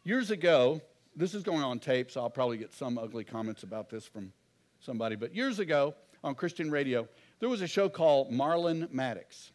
[0.05, 0.83] Years ago,
[1.17, 4.33] this is going on tape, so I'll probably get some ugly comments about this from
[4.81, 7.09] somebody, but years ago on Christian radio,
[7.41, 9.51] there was a show called Marlin Maddoux.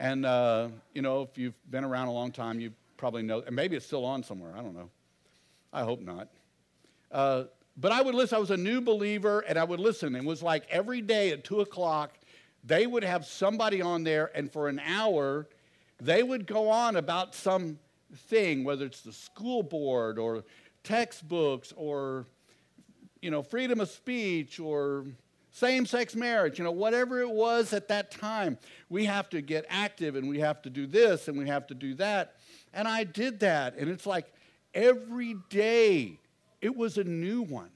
[0.00, 3.54] And, uh, you know, if you've been around a long time, you probably know, and
[3.54, 4.54] maybe it's still on somewhere.
[4.56, 4.88] I don't know.
[5.74, 6.28] I hope not.
[7.12, 7.44] Uh,
[7.76, 8.36] but I would listen.
[8.36, 10.16] I was a new believer, and I would listen.
[10.16, 12.14] It was like every day at 2 o'clock,
[12.64, 15.46] they would have somebody on there, and for an hour,
[16.00, 17.78] they would go on about some
[18.14, 20.44] thing, whether it's the school board or
[20.82, 22.24] textbooks or
[23.20, 25.04] you know, freedom of speech or
[25.60, 28.56] same sex marriage, you know, whatever it was at that time.
[28.88, 31.74] We have to get active and we have to do this and we have to
[31.74, 32.36] do that.
[32.72, 33.76] And I did that.
[33.76, 34.32] And it's like
[34.72, 36.18] every day
[36.62, 37.68] it was a new one.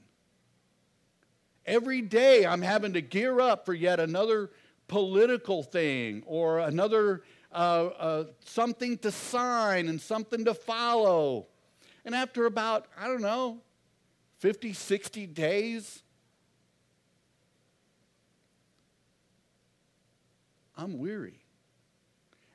[1.66, 4.50] Every day I'm having to gear up for yet another
[4.88, 7.22] political thing or another
[7.52, 11.48] uh, uh, something to sign and something to follow.
[12.06, 13.60] And after about, I don't know,
[14.38, 16.03] 50, 60 days,
[20.76, 21.40] I'm weary.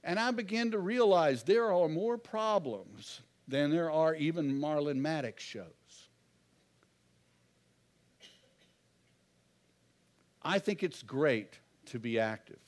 [0.04, 5.38] And I begin to realize there are more problems than there are even Marlin Maddoux
[5.38, 5.66] shows.
[10.42, 12.60] I think it's great to be active.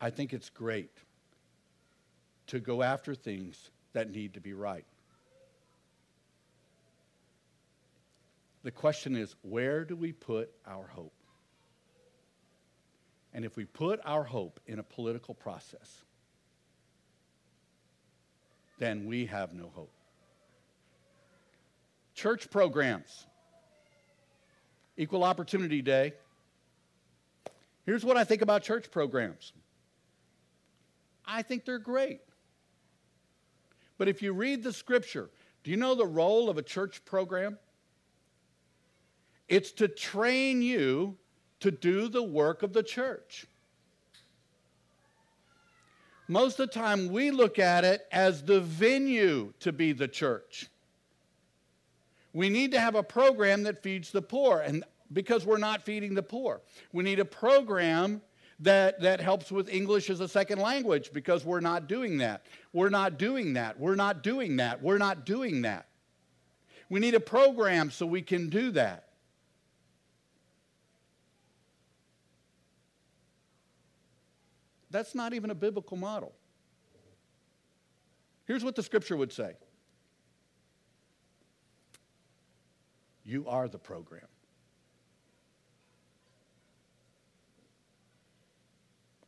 [0.00, 0.90] I think it's great
[2.48, 4.84] to go after things that need to be right.
[8.62, 11.12] The question is where do we put our hope?
[13.34, 16.04] And if we put our hope in a political process,
[18.78, 19.90] then we have no hope.
[22.14, 23.26] Church programs,
[24.96, 26.12] Equal Opportunity Day.
[27.84, 29.52] Here's what I think about church programs
[31.26, 32.20] I think they're great.
[33.98, 35.30] But if you read the scripture,
[35.64, 37.58] do you know the role of a church program?
[39.48, 41.16] It's to train you
[41.60, 43.46] to do the work of the church.
[46.26, 50.68] Most of the time, we look at it as the venue to be the church.
[52.32, 56.14] We need to have a program that feeds the poor, and because we're not feeding
[56.14, 58.22] the poor, we need a program
[58.60, 62.46] that, that helps with English as a second language because we're not doing that.
[62.72, 63.78] We're not doing that.
[63.78, 64.82] We're not doing that.
[64.82, 65.86] We're not doing that.
[66.88, 69.08] We need a program so we can do that.
[74.94, 76.32] That's not even a biblical model.
[78.44, 79.54] Here's what the scripture would say
[83.24, 84.28] You are the program.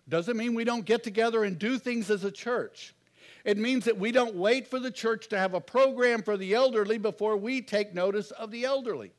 [0.09, 2.95] Doesn't mean we don't get together and do things as a church.
[3.45, 6.55] It means that we don't wait for the church to have a program for the
[6.55, 9.11] elderly before we take notice of the elderly.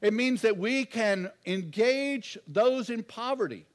[0.00, 3.66] It means that we can engage those in poverty.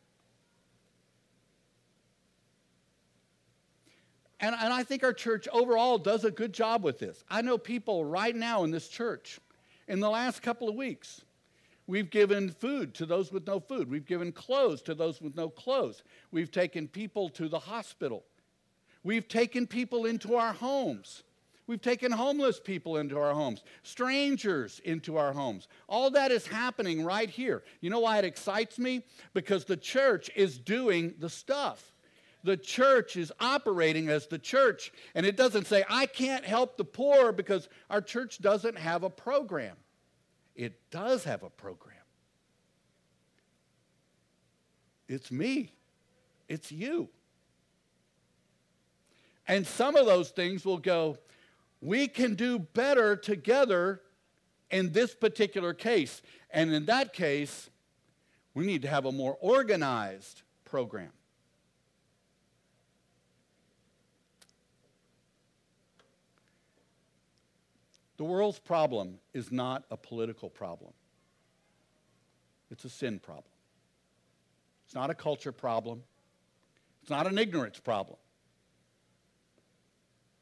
[4.40, 7.24] And, and I think our church overall does a good job with this.
[7.30, 9.40] I know people right now in this church,
[9.88, 11.22] in the last couple of weeks,
[11.88, 13.90] we've given food to those with no food.
[13.90, 16.04] We've given clothes to those with no clothes.
[16.32, 18.24] We've taken people to the hospital.
[19.04, 21.24] We've taken people into our homes.
[21.68, 25.68] We've taken homeless people into our homes, strangers into our homes.
[25.88, 27.62] All that is happening right here.
[27.80, 29.04] You know why it excites me?
[29.36, 31.94] Because the church is doing the stuff
[32.44, 34.92] the church is operating as the church.
[35.16, 39.10] And it doesn't say, I can't help the poor because our church doesn't have a
[39.10, 39.76] program.
[40.56, 41.96] It does have a program.
[45.08, 45.74] It's me,
[46.48, 47.10] it's you.
[49.48, 51.18] And some of those things will go,
[51.82, 54.02] we can do better together
[54.70, 56.22] in this particular case.
[56.52, 57.70] And in that case,
[58.54, 61.12] we need to have a more organized program.
[68.20, 70.92] The world's problem is not a political problem,
[72.70, 73.46] it's a sin problem.
[74.86, 76.04] It's not a culture problem,
[77.02, 78.18] it's not an ignorance problem,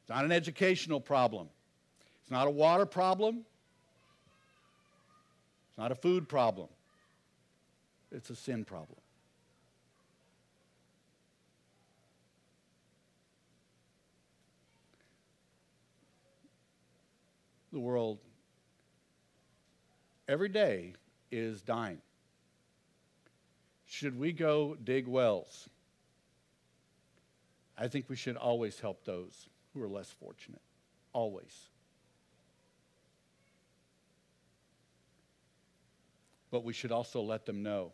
[0.02, 1.50] it's not an educational problem,
[2.24, 3.46] it's not a water problem,
[5.70, 6.70] it's not a food problem,
[8.12, 8.98] it's a sin problem.
[17.72, 18.20] The world
[20.28, 20.94] every day
[21.32, 22.02] is dying.
[23.86, 25.70] Should we go dig wells?
[27.78, 30.62] I think we should always help those who are less fortunate.
[31.14, 31.70] Always.
[36.50, 37.92] But we should also let them know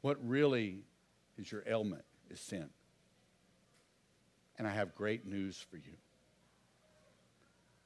[0.00, 0.84] what really
[1.36, 2.68] is your ailment is sin.
[4.58, 5.96] And I have great news for you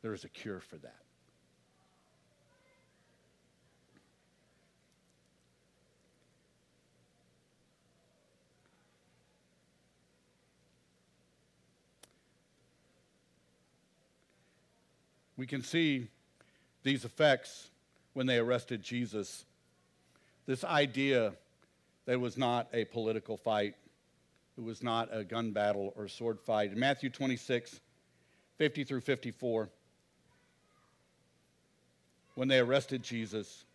[0.03, 0.97] there is a cure for that.
[15.37, 16.09] We can see
[16.83, 17.71] these effects
[18.13, 19.45] when they arrested Jesus.
[20.47, 21.33] This idea
[22.05, 23.75] that it was not a political fight,
[24.57, 26.73] it was not a gun battle or sword fight.
[26.73, 27.81] In Matthew 26,
[28.57, 29.69] 50 through 54,
[32.43, 33.67] when they arrested Jesus,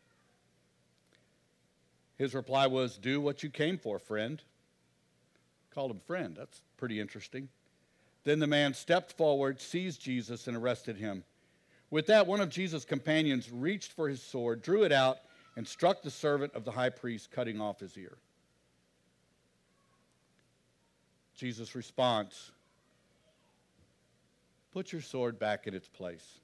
[2.18, 4.42] his reply was, Do what you came for, friend.
[5.74, 6.36] Called him friend.
[6.38, 7.48] That's pretty interesting.
[8.26, 11.24] Then the man stepped forward, seized Jesus, and arrested him.
[11.92, 15.20] With that, one of Jesus' companions reached for his sword, drew it out,
[15.56, 18.18] and struck the servant of the high priest, cutting off his ear.
[21.38, 22.52] Jesus' response
[24.74, 26.40] Put your sword back in its place.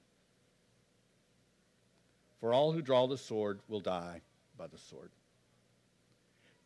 [2.44, 4.20] For all who draw the sword will die
[4.58, 5.10] by the sword.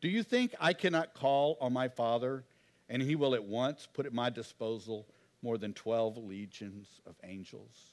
[0.01, 2.43] Do you think I cannot call on my Father,
[2.89, 5.07] and he will at once put at my disposal
[5.41, 7.93] more than 12 legions of angels?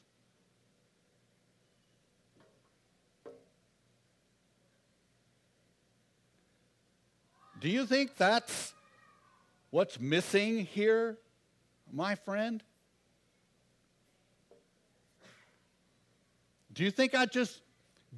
[7.62, 8.74] Do you think that's
[9.70, 11.20] what's missing here,
[11.94, 12.64] my friend?
[16.74, 17.62] Do you think I just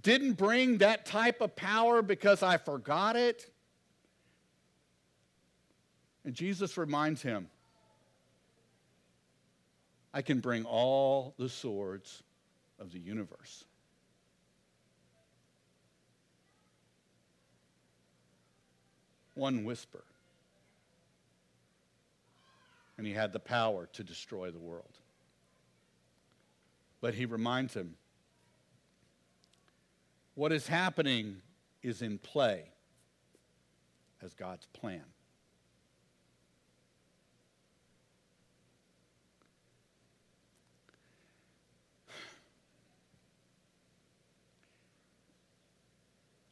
[0.01, 3.49] didn't bring that type of power because I forgot it?
[6.25, 7.47] And Jesus reminds him
[10.13, 12.23] I can bring all the swords
[12.79, 13.65] of the universe.
[19.37, 20.03] one whisper.
[22.97, 24.97] And he had the power to destroy the world.
[26.99, 27.95] But he reminds him
[30.37, 31.37] what is happening
[31.81, 32.61] is in play
[34.21, 35.01] as God's plan.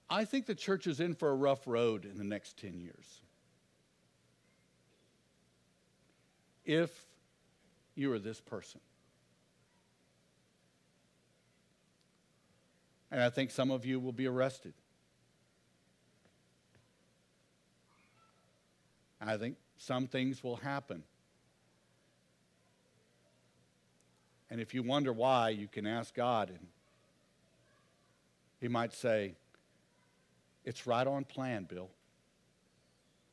[0.10, 3.22] I think the church is in for a rough road in the next 10 years.
[6.66, 6.90] If
[7.94, 8.82] you are this person.
[13.12, 14.74] And I think some of you will be arrested.
[19.22, 21.04] I think some things will happen.
[24.50, 26.68] And if you wonder why, you can ask God, and
[28.62, 29.36] He might say,
[30.64, 31.90] it's right on plan, Bill.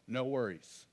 [0.06, 0.86] No worries.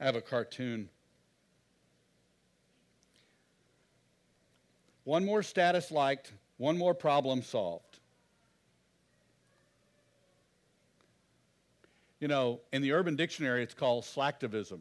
[0.00, 0.88] I have a cartoon.
[5.04, 7.98] One more status liked, one more problem solved.
[12.20, 14.80] You know, in the Urban Dictionary, it's called slacktivism.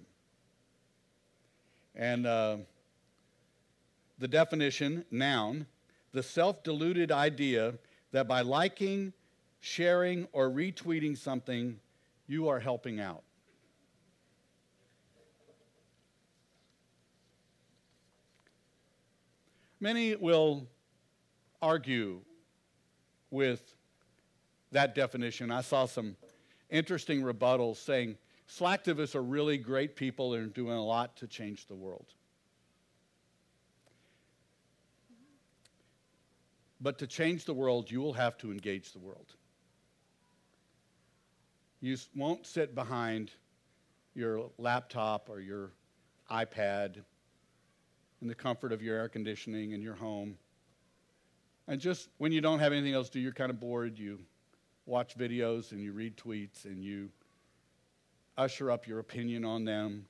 [1.96, 2.58] And uh,
[4.20, 5.66] the definition noun,
[6.12, 7.76] the self deluded idea
[8.12, 9.14] that by liking,
[9.60, 11.80] sharing, or retweeting something,
[12.28, 13.24] you are helping out.
[19.80, 20.68] Many will
[21.62, 22.22] argue
[23.30, 23.76] with
[24.72, 25.52] that definition.
[25.52, 26.16] I saw some
[26.70, 28.18] interesting rebuttals saying
[28.50, 32.14] Slacktivists are really great people and are doing a lot to change the world.
[36.80, 39.34] But to change the world, you will have to engage the world.
[41.82, 43.32] You won't sit behind
[44.16, 45.72] your laptop or your
[46.32, 47.04] iPad
[48.22, 50.38] in the comfort of your air conditioning in your home.
[51.68, 54.20] And just when you don't have anything else to do, you're kind of bored, you
[54.86, 57.10] watch videos and you read tweets and you
[58.38, 60.06] usher up your opinion on them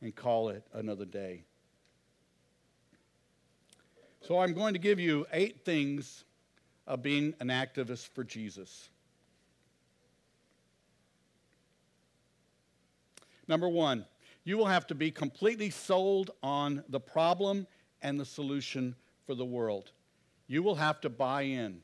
[0.00, 1.42] and call it another day.
[4.22, 6.24] So I'm going to give you eight things
[6.86, 8.90] of being an activist for Jesus.
[13.48, 14.04] Number one,
[14.44, 17.66] you will have to be completely sold on the problem
[18.02, 18.94] and the solution
[19.26, 19.92] for the world.
[20.46, 21.82] You will have to buy in.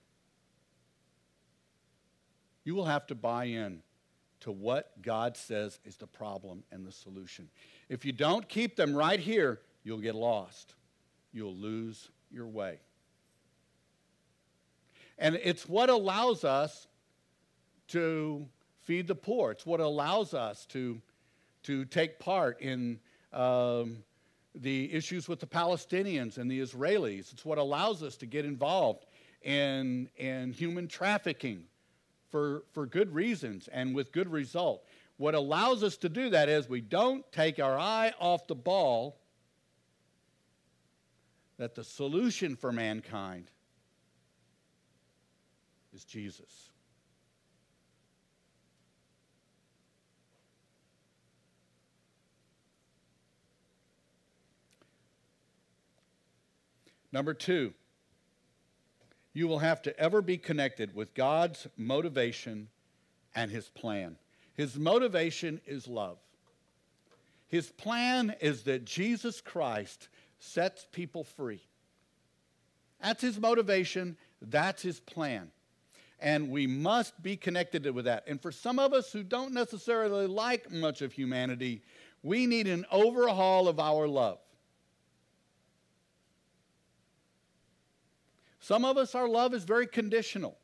[2.65, 3.83] You will have to buy in
[4.41, 7.49] to what God says is the problem and the solution.
[7.89, 10.75] If you don't keep them right here, you'll get lost.
[11.33, 12.81] You'll lose your way.
[15.19, 16.89] And it's what allows us
[17.89, 18.47] to
[18.83, 19.53] feed the poor.
[19.53, 21.01] It's what allows us to,
[21.67, 22.99] to take part in
[23.33, 23.99] um,
[24.55, 27.33] the issues with the Palestinians and the Israelis.
[27.33, 29.05] It's what allows us to get involved
[29.43, 31.65] in, in human trafficking
[32.31, 34.85] for, for good reasons and with good result.
[35.17, 39.19] What allows us to do that is we don't take our eye off the ball
[41.59, 43.51] that the solution for mankind
[45.95, 46.66] is Jesus.
[57.17, 57.73] Number two,
[59.33, 62.69] you will have to ever be connected with God's motivation
[63.35, 64.19] and His plan.
[64.53, 66.19] His motivation is love.
[67.49, 70.11] His plan is that Jesus Christ
[70.41, 71.63] sets people free.
[73.01, 75.51] That's his motivation, that's his plan.
[76.21, 78.25] And we must be connected with that.
[78.27, 81.81] And for some of us who don't necessarily like much of humanity,
[82.23, 84.39] we need an overhaul of our love.
[88.67, 90.59] Some of us, our love is very conditional.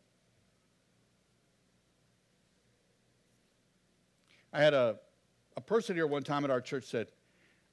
[4.53, 4.97] I had a,
[5.57, 7.07] a person here one time at our church said,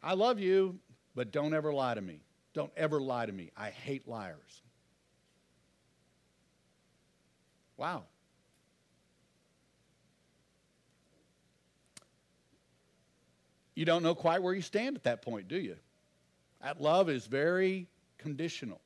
[0.04, 0.78] I love you,
[1.16, 2.22] but don't ever lie to me.
[2.54, 3.50] Don't ever lie to me.
[3.58, 4.62] I hate liars.
[7.76, 8.04] Wow.
[13.74, 15.78] You don't know quite where you stand at that point, do you?
[16.62, 17.88] That love is very
[18.20, 18.80] conditional.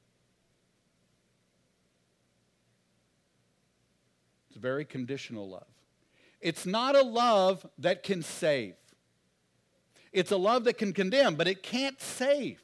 [4.54, 5.66] It's very conditional love.
[6.40, 8.76] It's not a love that can save.
[10.12, 12.62] It's a love that can condemn, but it can't save.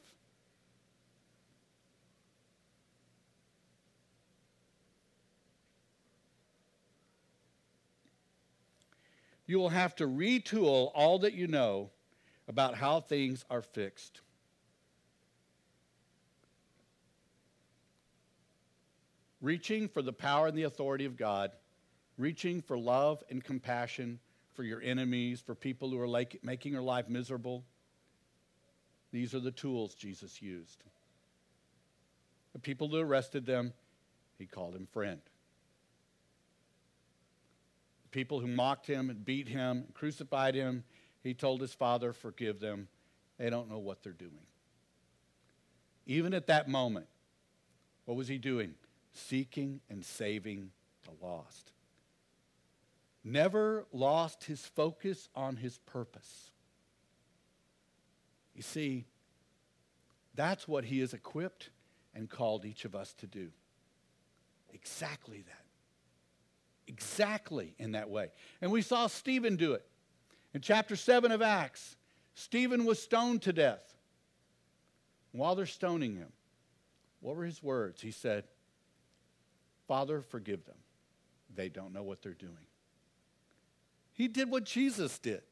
[9.48, 11.90] You will have to retool all that you know
[12.46, 14.20] about how things are fixed.
[19.40, 21.50] Reaching for the power and the authority of God
[22.20, 24.20] reaching for love and compassion
[24.54, 27.64] for your enemies, for people who are like, making your life miserable.
[29.12, 30.84] These are the tools Jesus used.
[32.52, 33.72] The people who arrested them,
[34.38, 35.20] he called him friend.
[38.02, 40.84] The people who mocked him and beat him, and crucified him,
[41.22, 42.88] he told his father, Forgive them.
[43.38, 44.46] They don't know what they're doing.
[46.06, 47.06] Even at that moment,
[48.04, 48.74] what was he doing?
[49.14, 50.70] Seeking and saving
[51.04, 51.72] the lost
[53.24, 56.50] never lost his focus on his purpose.
[58.54, 59.06] You see,
[60.34, 61.70] that's what he has equipped
[62.14, 63.48] and called each of us to do.
[64.72, 65.64] Exactly that.
[66.86, 68.30] Exactly in that way.
[68.60, 69.84] And we saw Stephen do it.
[70.52, 71.96] In chapter 7 of Acts,
[72.34, 73.94] Stephen was stoned to death.
[75.32, 76.32] While they're stoning him,
[77.20, 78.00] what were his words?
[78.00, 78.44] He said,
[79.86, 80.78] Father, forgive them.
[81.54, 82.66] They don't know what they're doing.
[84.12, 85.42] He did what Jesus did.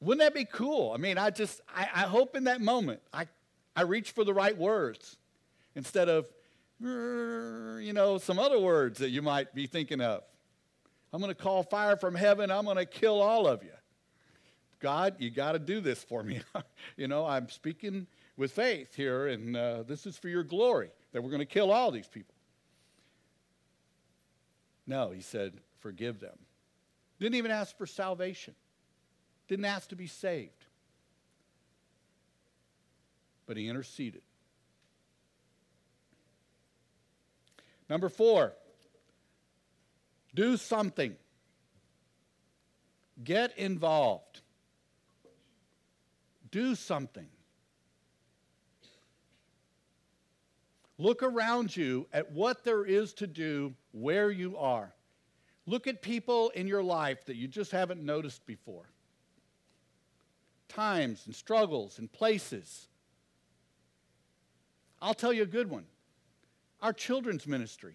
[0.00, 0.92] Wouldn't that be cool?
[0.92, 3.26] I mean, I just, I, I hope in that moment I,
[3.76, 5.18] I reach for the right words
[5.74, 6.26] instead of,
[6.80, 10.22] you know, some other words that you might be thinking of.
[11.12, 12.50] I'm going to call fire from heaven.
[12.50, 13.72] I'm going to kill all of you.
[14.78, 16.40] God, you got to do this for me.
[16.96, 18.06] you know, I'm speaking
[18.36, 21.70] with faith here, and uh, this is for your glory that we're going to kill
[21.70, 22.34] all these people.
[24.86, 26.38] No, he said, forgive them.
[27.20, 28.54] Didn't even ask for salvation,
[29.46, 30.64] didn't ask to be saved.
[33.46, 34.22] But he interceded.
[37.88, 38.54] Number four,
[40.34, 41.16] do something.
[43.22, 44.40] Get involved.
[46.50, 47.26] Do something.
[50.96, 54.92] Look around you at what there is to do where you are.
[55.70, 58.90] Look at people in your life that you just haven't noticed before.
[60.66, 62.88] Times and struggles and places.
[65.00, 65.84] I'll tell you a good one
[66.82, 67.94] our children's ministry.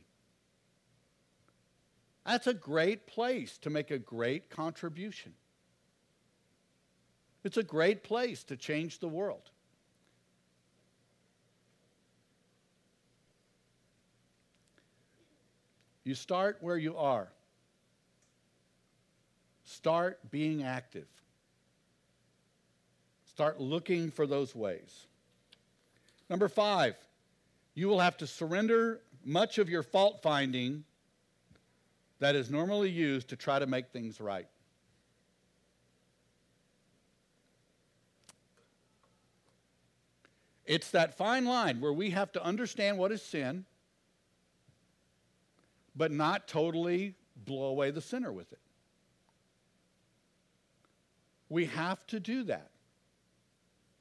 [2.26, 5.34] That's a great place to make a great contribution.
[7.44, 9.50] It's a great place to change the world.
[16.06, 17.28] You start where you are.
[19.76, 21.08] Start being active.
[23.26, 25.06] Start looking for those ways.
[26.30, 26.96] Number five,
[27.74, 30.86] you will have to surrender much of your fault finding
[32.20, 34.48] that is normally used to try to make things right.
[40.66, 43.66] It's that fine line where we have to understand what is sin,
[45.98, 48.60] but not totally blow away the sinner with it.
[51.50, 52.72] We have to do that.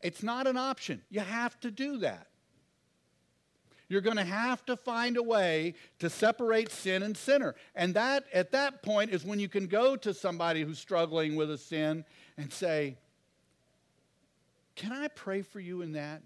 [0.02, 1.02] It's not an option.
[1.10, 2.28] You have to do that.
[3.88, 7.54] You're going to have to find a way to separate sin and sinner.
[7.74, 11.50] And that at that point is when you can go to somebody who's struggling with
[11.50, 12.04] a sin
[12.36, 12.96] and say,
[14.74, 16.22] "Can I pray for you in that?"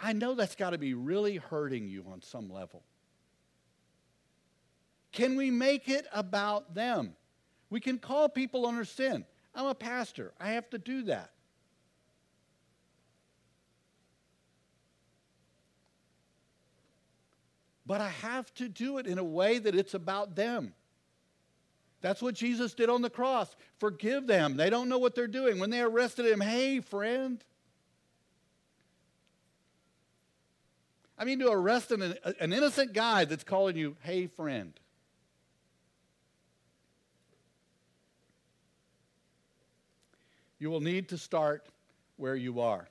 [0.00, 2.82] I know that's got to be really hurting you on some level.
[5.12, 7.16] Can we make it about them?
[7.70, 9.24] We can call people on their sin.
[9.54, 10.32] I'm a pastor.
[10.40, 11.30] I have to do that.
[17.84, 20.74] But I have to do it in a way that it's about them.
[22.00, 23.56] That's what Jesus did on the cross.
[23.78, 24.56] Forgive them.
[24.56, 25.58] They don't know what they're doing.
[25.58, 27.42] When they arrested him, hey, friend.
[31.18, 34.78] I mean, to arrest an, an innocent guy that's calling you, hey, friend.
[40.58, 41.66] You will need to start
[42.16, 42.88] where you are.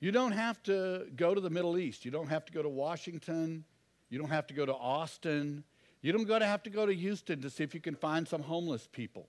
[0.00, 2.04] You don't have to go to the Middle East.
[2.04, 3.64] You don't have to go to Washington.
[4.08, 5.64] You don't have to go to Austin.
[6.02, 8.42] You don't to have to go to Houston to see if you can find some
[8.42, 9.26] homeless people.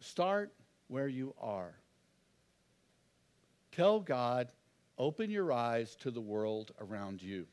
[0.00, 0.52] Start
[0.88, 1.72] where you are.
[3.70, 4.48] Tell God,
[4.98, 7.46] open your eyes to the world around you.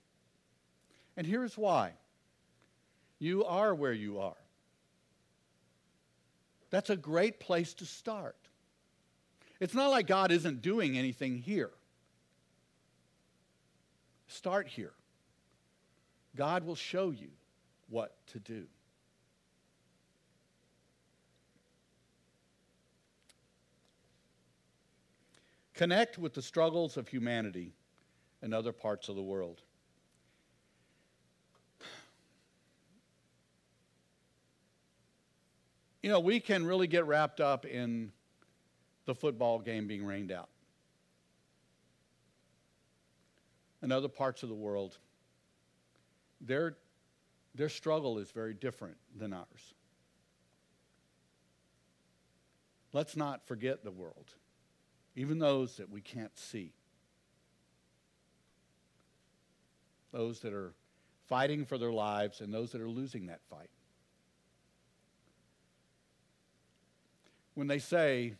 [1.15, 1.93] And here's why
[3.19, 4.35] you are where you are.
[6.69, 8.35] That's a great place to start.
[9.59, 11.71] It's not like God isn't doing anything here.
[14.27, 14.93] Start here.
[16.35, 17.29] God will show you
[17.89, 18.65] what to do.
[25.73, 27.73] Connect with the struggles of humanity
[28.41, 29.61] in other parts of the world.
[36.09, 38.11] You know, we can really get wrapped up in
[39.05, 40.49] the football game being rained out.
[43.83, 44.97] In other parts of the world,
[46.41, 46.77] their,
[47.53, 49.75] their struggle is very different than ours.
[52.91, 54.33] Let's not forget the world,
[55.15, 56.73] even those that we can't see.
[60.11, 60.73] Those that are
[61.27, 63.69] fighting for their lives and those that are losing that fight.
[67.59, 68.35] When they say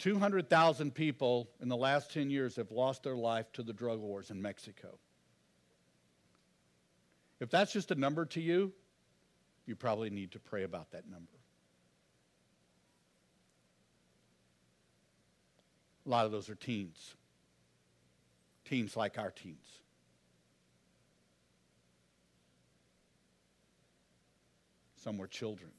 [0.00, 4.30] 200,000 people in the last 10 years have lost their life to the drug wars
[4.30, 4.98] in Mexico.
[7.40, 8.74] If that's just a number to you,
[9.64, 11.38] you probably need to pray about that number.
[16.04, 17.14] A lot of those are teens.
[18.66, 19.64] Teens like our teens.
[24.96, 25.70] Some were children.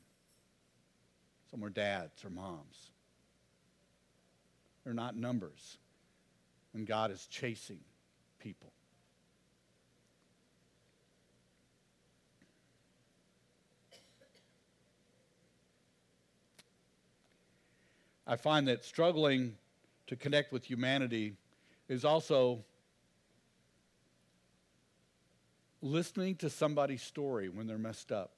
[1.56, 2.92] Some dads or moms.
[4.84, 5.78] They're not numbers.
[6.74, 7.80] And God is chasing
[8.40, 8.74] people.
[18.28, 19.56] I find that struggling
[20.08, 21.38] to connect with humanity
[21.88, 22.66] is also
[25.82, 28.35] listening to somebody's story when they're messed up.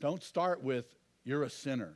[0.00, 0.94] Don't start with,
[1.24, 1.94] you're a sinner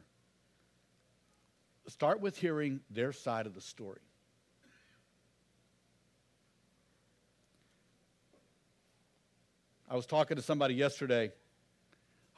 [1.88, 4.00] start with hearing their side of the story.
[9.90, 11.32] I was talking to somebody yesterday.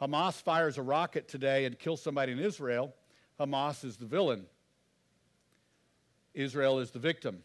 [0.00, 2.94] Hamas fires a rocket today and kills somebody in Israel.
[3.38, 4.46] Hamas is the villain,
[6.34, 7.42] Israel is the victim.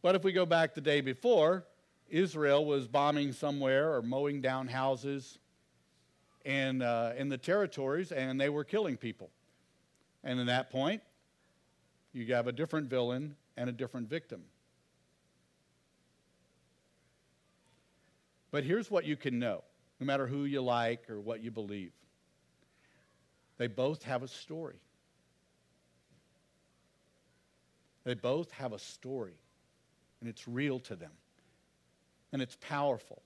[0.00, 1.66] But if we go back the day before,
[2.08, 5.38] Israel was bombing somewhere or mowing down houses
[6.44, 9.30] in, uh, in the territories and they were killing people.
[10.24, 11.02] And at that point,
[12.12, 14.42] you have a different villain and a different victim.
[18.50, 19.62] But here's what you can know
[20.00, 21.92] no matter who you like or what you believe
[23.58, 24.80] they both have a story.
[28.04, 29.34] They both have a story,
[30.20, 31.10] and it's real to them,
[32.32, 33.20] and it's powerful.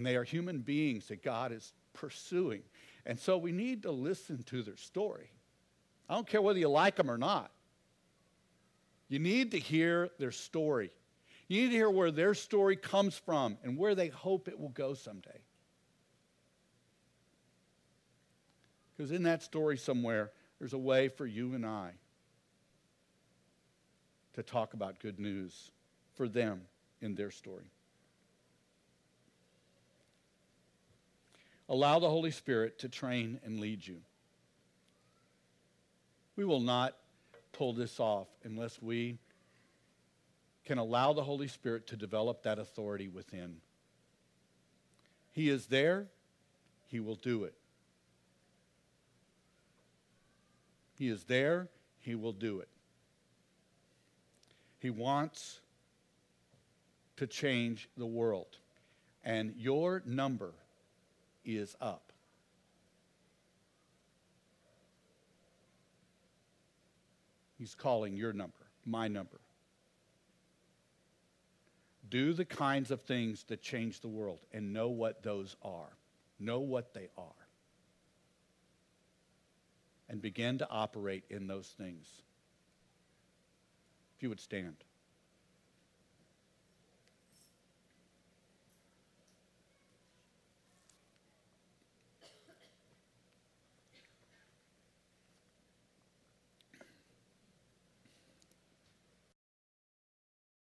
[0.00, 2.62] And they are human beings that God is pursuing.
[3.04, 5.30] And so we need to listen to their story.
[6.08, 7.50] I don't care whether you like them or not.
[9.08, 10.90] You need to hear their story.
[11.48, 14.70] You need to hear where their story comes from and where they hope it will
[14.70, 15.42] go someday.
[18.96, 21.90] Because in that story somewhere, there's a way for you and I
[24.32, 25.72] to talk about good news
[26.14, 26.62] for them
[27.02, 27.70] in their story.
[31.70, 33.98] Allow the Holy Spirit to train and lead you.
[36.34, 36.96] We will not
[37.52, 39.18] pull this off unless we
[40.64, 43.58] can allow the Holy Spirit to develop that authority within.
[45.30, 46.08] He is there,
[46.88, 47.54] He will do it.
[50.96, 51.68] He is there,
[52.00, 52.68] He will do it.
[54.80, 55.60] He wants
[57.16, 58.56] to change the world.
[59.22, 60.52] And your number
[61.56, 62.12] is up.
[67.58, 69.38] He's calling your number, my number.
[72.08, 75.96] Do the kinds of things that change the world and know what those are.
[76.38, 77.26] Know what they are.
[80.08, 82.08] And begin to operate in those things.
[84.16, 84.76] If you would stand.